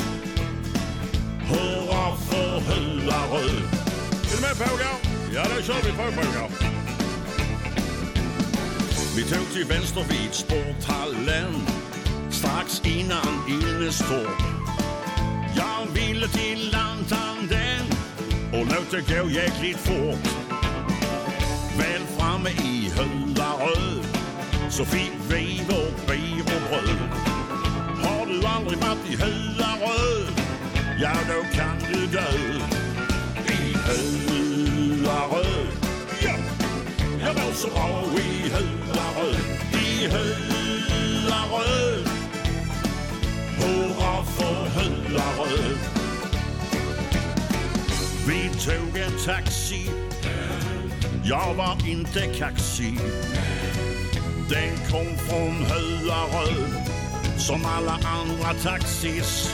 [1.49, 3.57] Hurra for heller rød
[4.29, 4.97] Er du med, Pavgav?
[5.33, 6.49] Ja, der kjører vi prøv, Pavgav
[9.15, 11.67] Vi tog til venstre vid et sporthallen.
[12.29, 14.41] Straks innan Ilnestorp
[15.55, 17.85] Jag ville till lantanden.
[18.53, 20.40] Och låt det gå jäkligt fort
[22.41, 24.03] som i hølla rød
[24.69, 26.97] Sofie Veve og Bæv og Brød.
[28.03, 30.27] Har du aldrig varit i hølla rød
[30.99, 32.29] Ja, då kan du dø.
[33.47, 35.67] I hølla rød
[36.23, 36.35] Ja,
[37.19, 37.87] jeg var så bra
[38.17, 39.35] i hølla rød
[39.73, 42.05] I hølla rød
[43.59, 45.77] Hurra for hølla rød
[48.27, 50.00] Vi tog en taxi
[51.23, 52.99] Jag var inte kaxig.
[54.49, 56.71] Den kom från Höllaröd
[57.37, 59.53] Som alla andra taxis.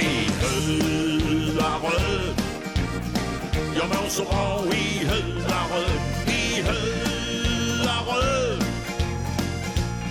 [0.00, 2.34] I Höllaröd
[3.76, 8.64] Jag mår så bra i Höllaröd I Höllaröd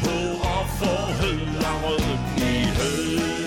[0.01, 3.42] Hurra för Höllaröd I Höllaröd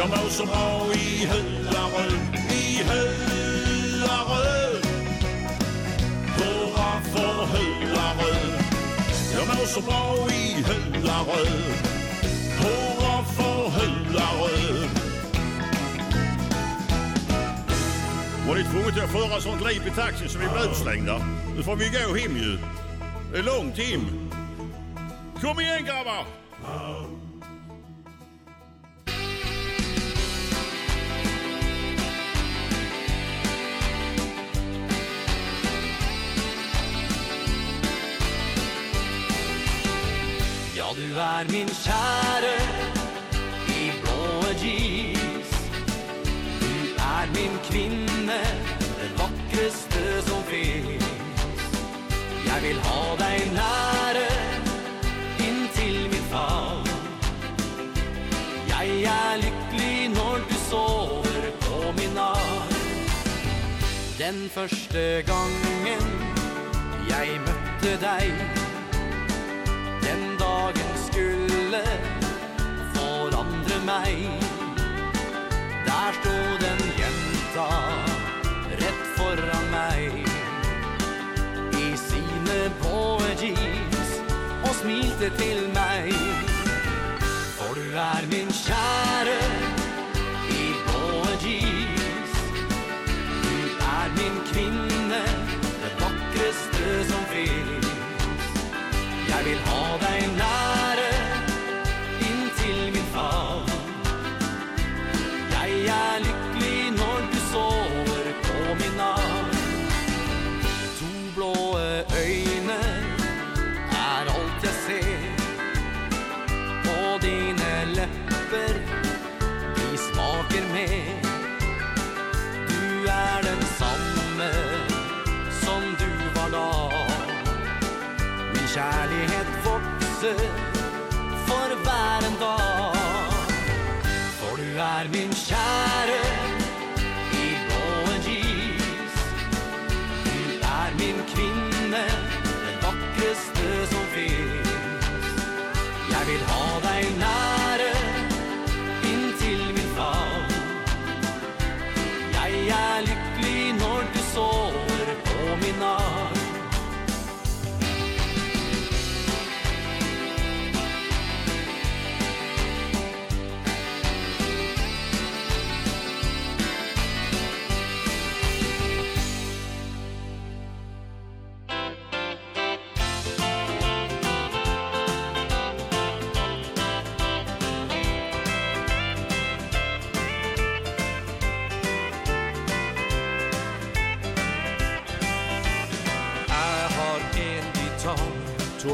[0.00, 2.12] Jag mår så bra i Höllaröd,
[2.52, 4.86] i Höllaröd
[6.36, 8.64] Hurra för Höllaröd
[9.34, 11.62] Jag mår så bra i Höllaröd
[12.58, 14.88] Hurra för Höllaröd
[18.48, 21.18] Var det tvunget att föra sånt liv i taxi som vi blev utslängda?
[21.56, 22.58] Nu får vi gå hem ju.
[23.32, 24.30] Det är långt hem.
[25.40, 27.19] Kom igen grabbar!
[41.00, 42.56] Du er min kjære
[43.68, 45.52] i blåe jeans
[46.60, 48.40] Du er min kvinne,
[49.00, 51.08] den vakreste som finnes.
[52.46, 54.26] Jeg vil ha deg nære
[55.46, 56.84] inntil min fall
[58.68, 62.72] Jeg er lykkelig når du sover på min arm.
[64.18, 66.08] Den første gangen
[67.08, 68.59] jeg møtte deg
[71.10, 71.82] skulle
[72.94, 74.30] forandre meg.
[75.86, 77.68] Der stod en jenta
[78.82, 80.28] rett foran meg.
[81.74, 84.14] I sine blåe jeans
[84.62, 86.14] og smilte til meg.
[87.56, 89.69] For du er min kjære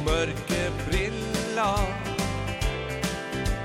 [0.06, 1.86] mørke briller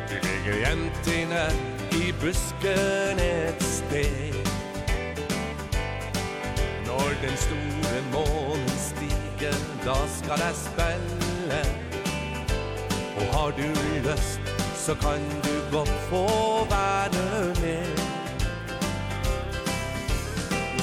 [0.10, 1.46] De ligger jentene
[1.92, 4.42] i busken et sted
[6.88, 11.62] Når den store månen stiger, da skal jeg spille.
[13.18, 13.68] Og har du
[14.08, 14.42] lyst,
[14.76, 16.26] så kan du godt få
[16.70, 17.98] være med.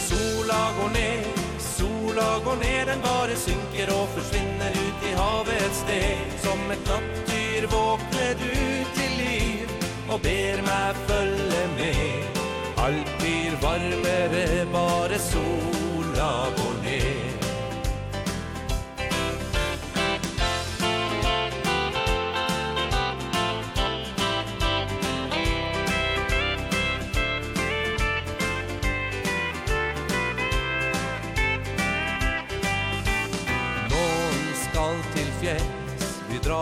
[0.08, 1.37] Sola går ned
[2.18, 6.36] lag går ner den bare synker og forsvinner ut i havet et sted.
[6.44, 8.52] Som et nattdyr våkner du
[8.98, 9.74] til liv
[10.08, 12.44] og ber meg følge med.
[12.86, 17.37] Alt blir varmere bare sola går ned.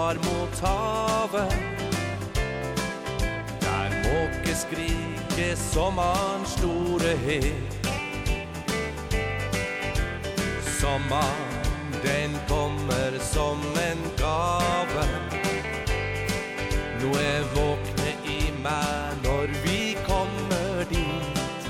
[0.07, 1.55] tar mot havet
[3.61, 7.87] Der måke skrike sommeren store het
[10.81, 11.55] Sommeren,
[12.03, 13.59] den kommer som
[13.91, 15.05] en gave.
[17.01, 21.67] Nå er våkne i meg når vi kommer dit.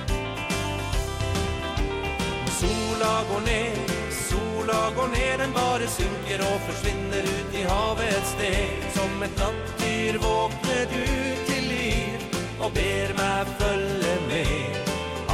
[2.58, 3.96] Sola går ned,
[4.28, 7.35] sola går ned Den bare synker og forsvinner ut
[7.70, 11.06] havets steg Som et nattdyr våkner du
[11.50, 14.82] til liv Og ber meg følge med.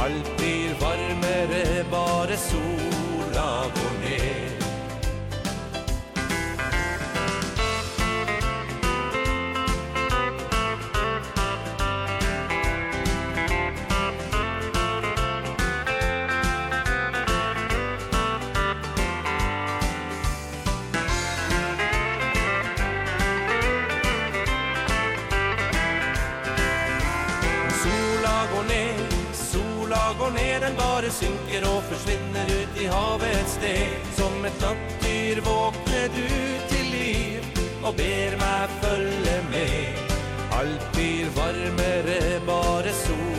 [0.03, 4.42] Alt blir varmere, bare sola går ned.
[31.89, 36.29] försvinner ut i havets steg Som ett nattdyr våkner du
[36.75, 37.41] till liv
[37.83, 39.93] Och ber mig följa med.
[40.51, 43.32] Allt blir varmere, bare sol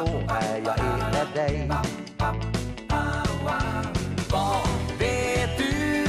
[0.00, 0.78] så är jag
[1.12, 1.68] med dig
[4.30, 6.04] Vad vet du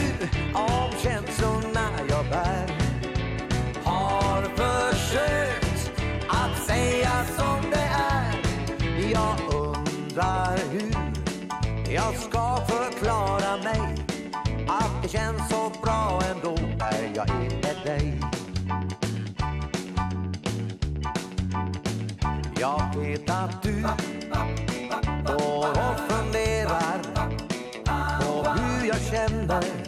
[0.54, 2.68] om känslorna jag bär?
[3.84, 5.92] Har försökt
[6.28, 8.40] att säga som det är
[9.12, 13.96] Jag undrar hur jag ska förklara mig
[14.68, 18.31] Att det känns så bra ändå när jag är med dig
[22.62, 23.82] Jag vet att du
[25.26, 27.02] Går och funderar
[28.22, 29.81] På hur jag känner.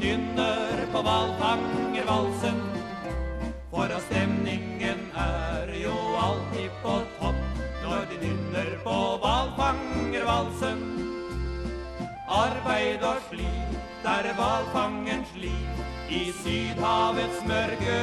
[0.00, 2.60] begynner på valfangervalsen
[3.70, 7.40] For at stemningen er jo alltid på topp
[7.82, 10.84] Når de nynner på valfangervalsen
[12.28, 17.95] Arbeid og slit er valfangens liv I sydhavets mørke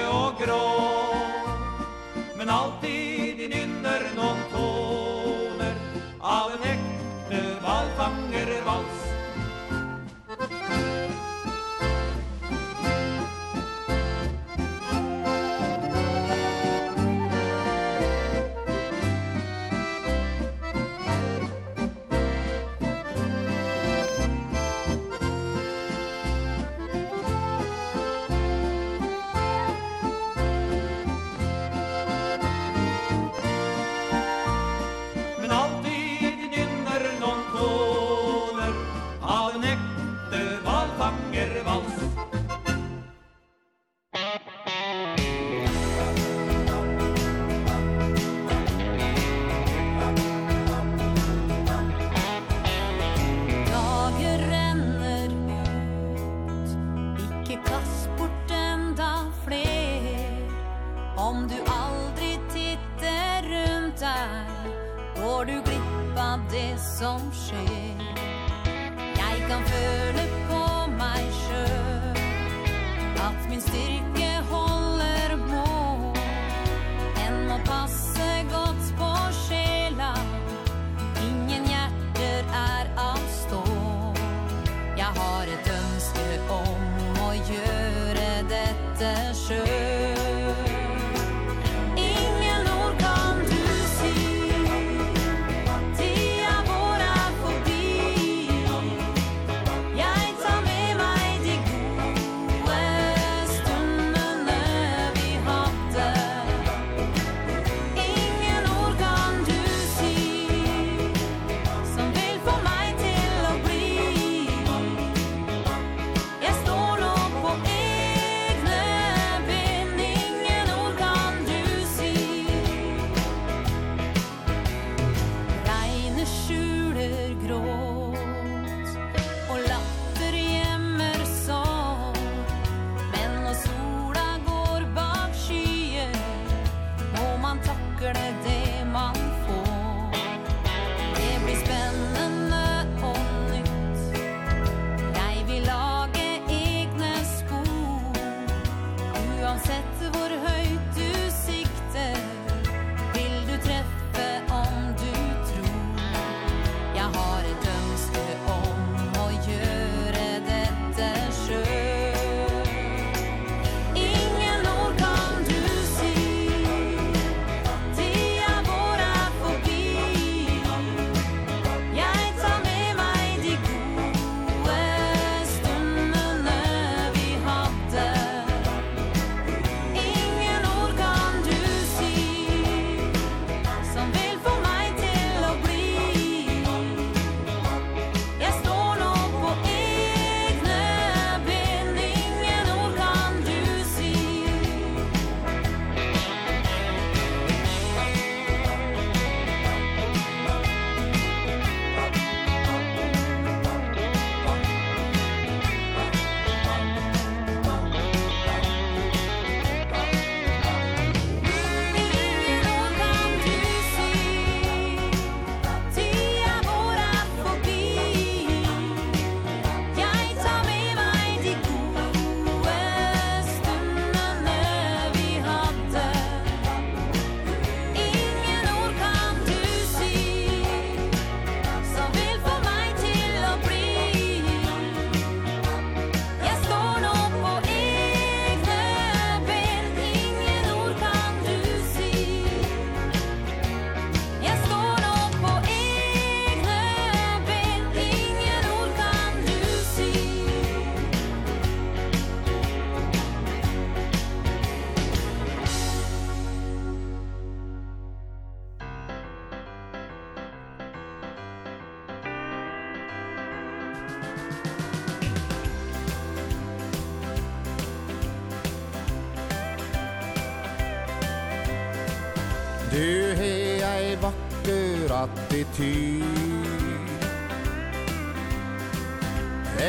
[275.79, 276.23] eventyr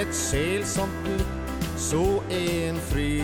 [0.01, 1.27] Et selsomt blikk
[1.77, 3.23] så en fri.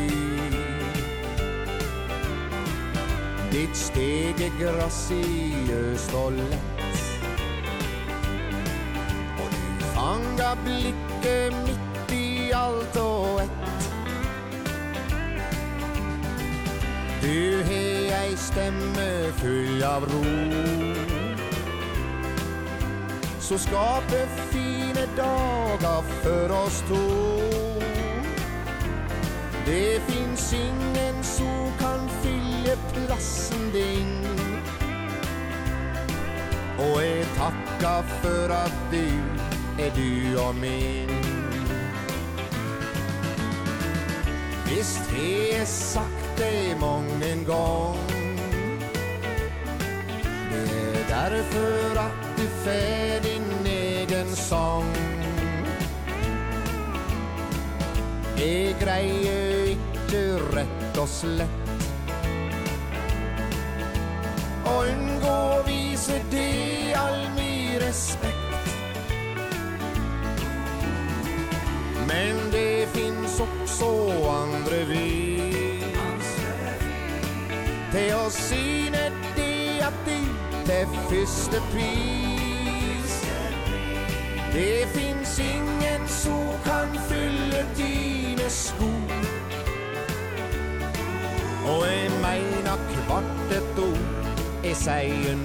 [3.50, 7.00] Ditt steg er graciøst og lett.
[9.40, 13.90] Og du fanga blikket mitt i alt og ett.
[17.22, 19.10] Du har ei stemme
[19.42, 20.99] full av ro.
[23.50, 26.94] Så skape fine dagar för oss to
[29.66, 34.26] Det finns ingen som kan fylla plassen din.
[36.78, 39.08] Och jag tackar för att du
[39.82, 41.10] är du och min.
[44.68, 47.98] Visst har jag sagt det många gång.
[50.50, 53.09] Det är därför att du färg
[58.40, 60.20] Det greier ikke
[60.54, 61.82] rett og slett.
[64.64, 68.70] Å unngå vise det all min respekt.
[72.08, 73.90] Men det finns också
[74.30, 76.32] andre vis
[77.92, 79.04] Det å syne
[79.36, 80.22] det at det
[80.70, 83.20] det første pris.
[84.54, 85.69] Det finns ingen
[93.50, 95.36] inte ett ord är säger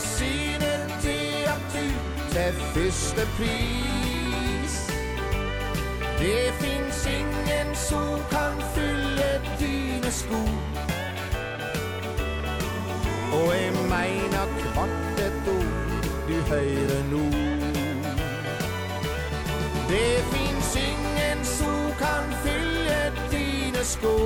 [0.00, 0.72] og sine
[1.02, 1.86] til at du
[2.32, 4.74] til første pris.
[6.18, 9.30] Det finns ingen som kan fylle
[9.60, 10.42] dine sko
[13.32, 17.24] Og jeg mener kvart et ord du høyre nå
[19.88, 24.16] Det finns ingen som kan fylle dine sko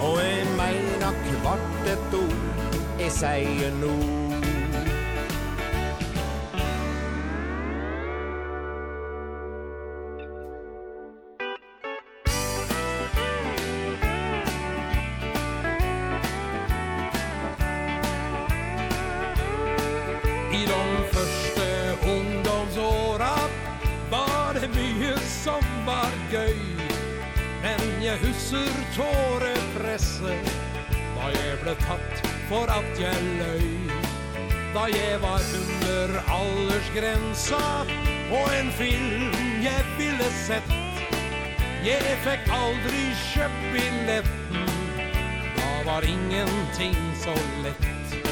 [0.00, 2.37] Og jeg mener kvart et ord
[2.98, 4.17] essaye nous
[37.00, 37.86] gränsa
[38.30, 40.70] på en film jag ville sett.
[41.84, 44.66] Jag fick aldrig köpt billetten
[45.56, 48.24] Det var ingenting så lätt.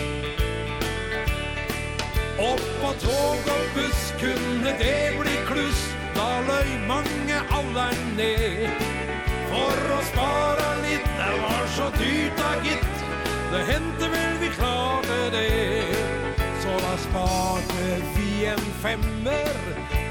[2.39, 5.93] Opp på tåg och buss kunde det bli kluss.
[6.15, 8.71] Da løy mange alder ned
[9.51, 12.97] For å spara litt Det var så dyrt da gitt.
[13.53, 15.85] Det hendte vel vi klarte det.
[16.63, 18.06] Så da sparte
[18.37, 19.57] i en femmer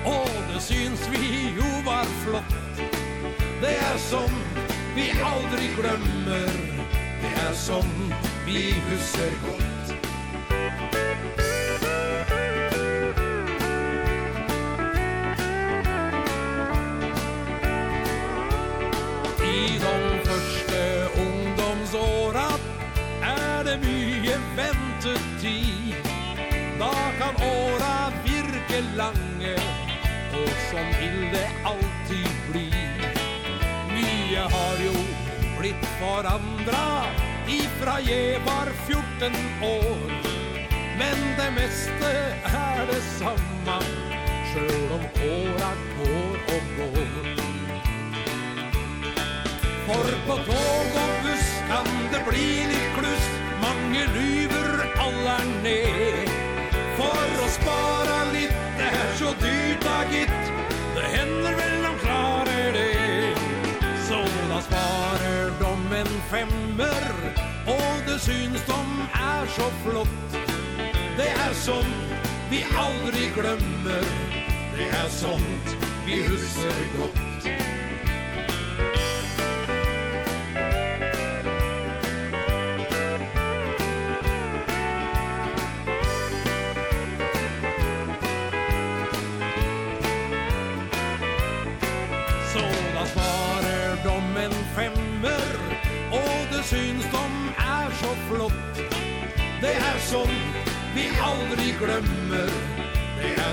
[0.06, 2.56] Og det syns vi jo var flott.
[3.62, 4.32] Det er som
[4.96, 6.54] vi aldri glemmer
[7.22, 7.88] Det er som
[8.46, 9.96] vi husker godt.
[19.42, 19.98] I de
[20.30, 20.82] første
[21.26, 22.50] ungdomsåra
[23.22, 25.96] Er det mye ventetid.
[26.80, 28.05] Da kan åra
[28.96, 29.56] lange
[30.36, 32.70] Og som vil det alltid bli.
[33.92, 34.96] Mye har jo
[35.60, 36.86] blitt forandra
[37.48, 40.12] Ifra jeg var 14 år.
[41.00, 42.12] Men det meste
[42.50, 43.80] er det samme
[44.52, 47.32] Sjøl om åra går og går.
[49.86, 53.30] For på tog og buss kan det bli litt kluss.
[53.62, 56.36] Mange lyver alle ned.
[56.98, 58.15] For å spara
[60.12, 60.46] gitt.
[60.96, 63.36] Det händer väl de klarar det.
[64.08, 67.04] Sådana sparar de en femmer
[67.68, 68.82] Og det syns de
[69.14, 70.32] er så flott.
[71.18, 72.06] Det er sånt
[72.50, 74.06] vi aldri glömmer
[74.78, 77.25] Det er sånt vi huser gott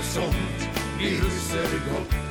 [0.03, 2.22] sånt vi huser gott.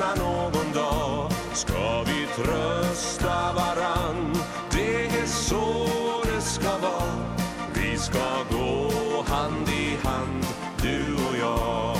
[0.00, 1.30] vinna någon dag.
[1.52, 4.34] Ska vi trösta varann?
[4.70, 5.86] Det är så
[6.24, 7.36] det ska vara.
[7.74, 8.90] Vi ska gå
[9.26, 10.44] hand i hand
[10.82, 11.96] Du och jag.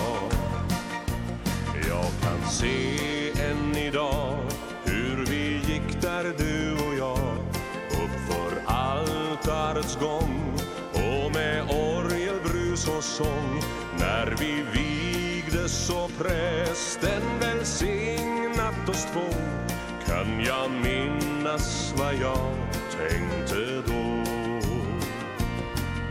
[1.89, 2.97] Jag kan se
[3.43, 4.39] än idag
[4.85, 7.37] Hur vi gick där du och jag.
[7.91, 10.53] Uppför altarets gång
[10.95, 13.63] Och med orgelbrus och sång.
[13.99, 14.90] När vi vinner
[15.71, 19.35] Jesus och prästen välsignat oss två.
[20.07, 22.55] Kan jag minnas vad jag
[22.99, 24.23] tänkte då?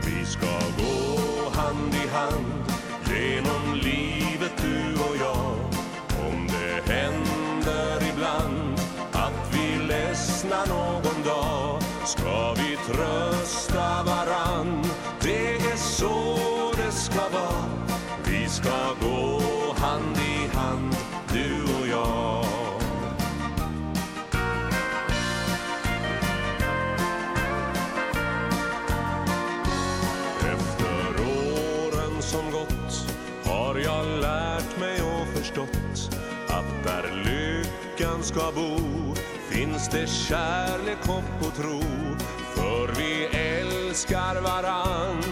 [0.05, 2.63] Vi ska gå hand i hand
[3.05, 5.55] Genom livet du och jag.
[6.29, 8.79] Om det händer ibland
[9.11, 13.68] Att vi ledsnar någon dag Ska vi trösta
[36.83, 38.79] Där lyckan ska bo
[39.49, 41.81] Finns det kärlek, hopp och tro.
[42.55, 45.23] För vi älskar varann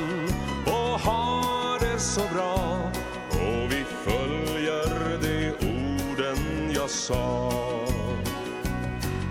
[0.66, 2.92] Och har det så bra.
[3.32, 7.52] Och vi följer de orden jag sa.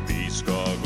[0.08, 0.85] Vi ska gå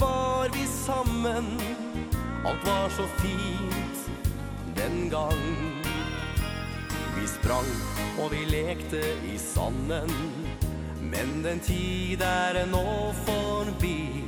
[0.00, 1.60] var vi sammen.
[2.44, 4.10] Alt var så fint
[4.76, 5.42] den gang.
[7.20, 7.70] Vi sprang
[8.18, 9.02] og vi lekte
[9.34, 10.10] i sanden.
[11.00, 14.24] Men den tid er nå forbi.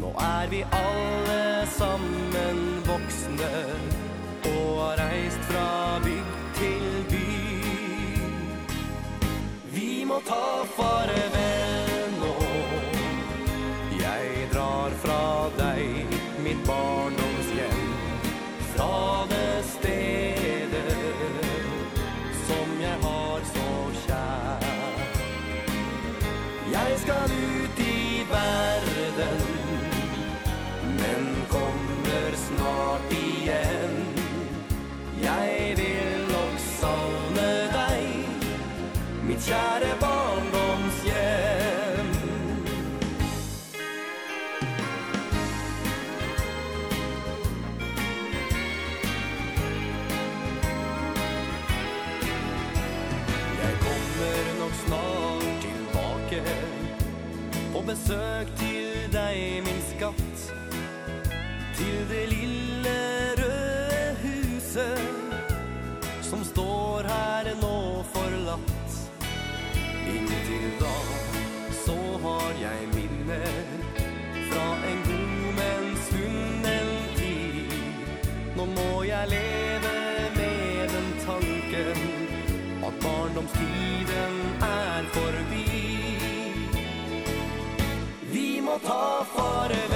[0.00, 3.52] Nå er vi alle sammen voksne
[4.44, 7.26] Og har reist fra bygd til by.
[9.74, 10.44] Vi må ta
[10.76, 11.53] farvel.
[58.06, 60.52] Sök till deg, min skatt.
[61.76, 65.00] Till det lille røde huset
[66.22, 69.10] Som står här nå förlatt.
[70.06, 70.94] Inntil da
[71.86, 73.64] så har jeg minner
[74.50, 77.72] Fra en god men svunnen tid.
[78.56, 80.03] Nå må jeg leve
[88.84, 89.93] ta farvel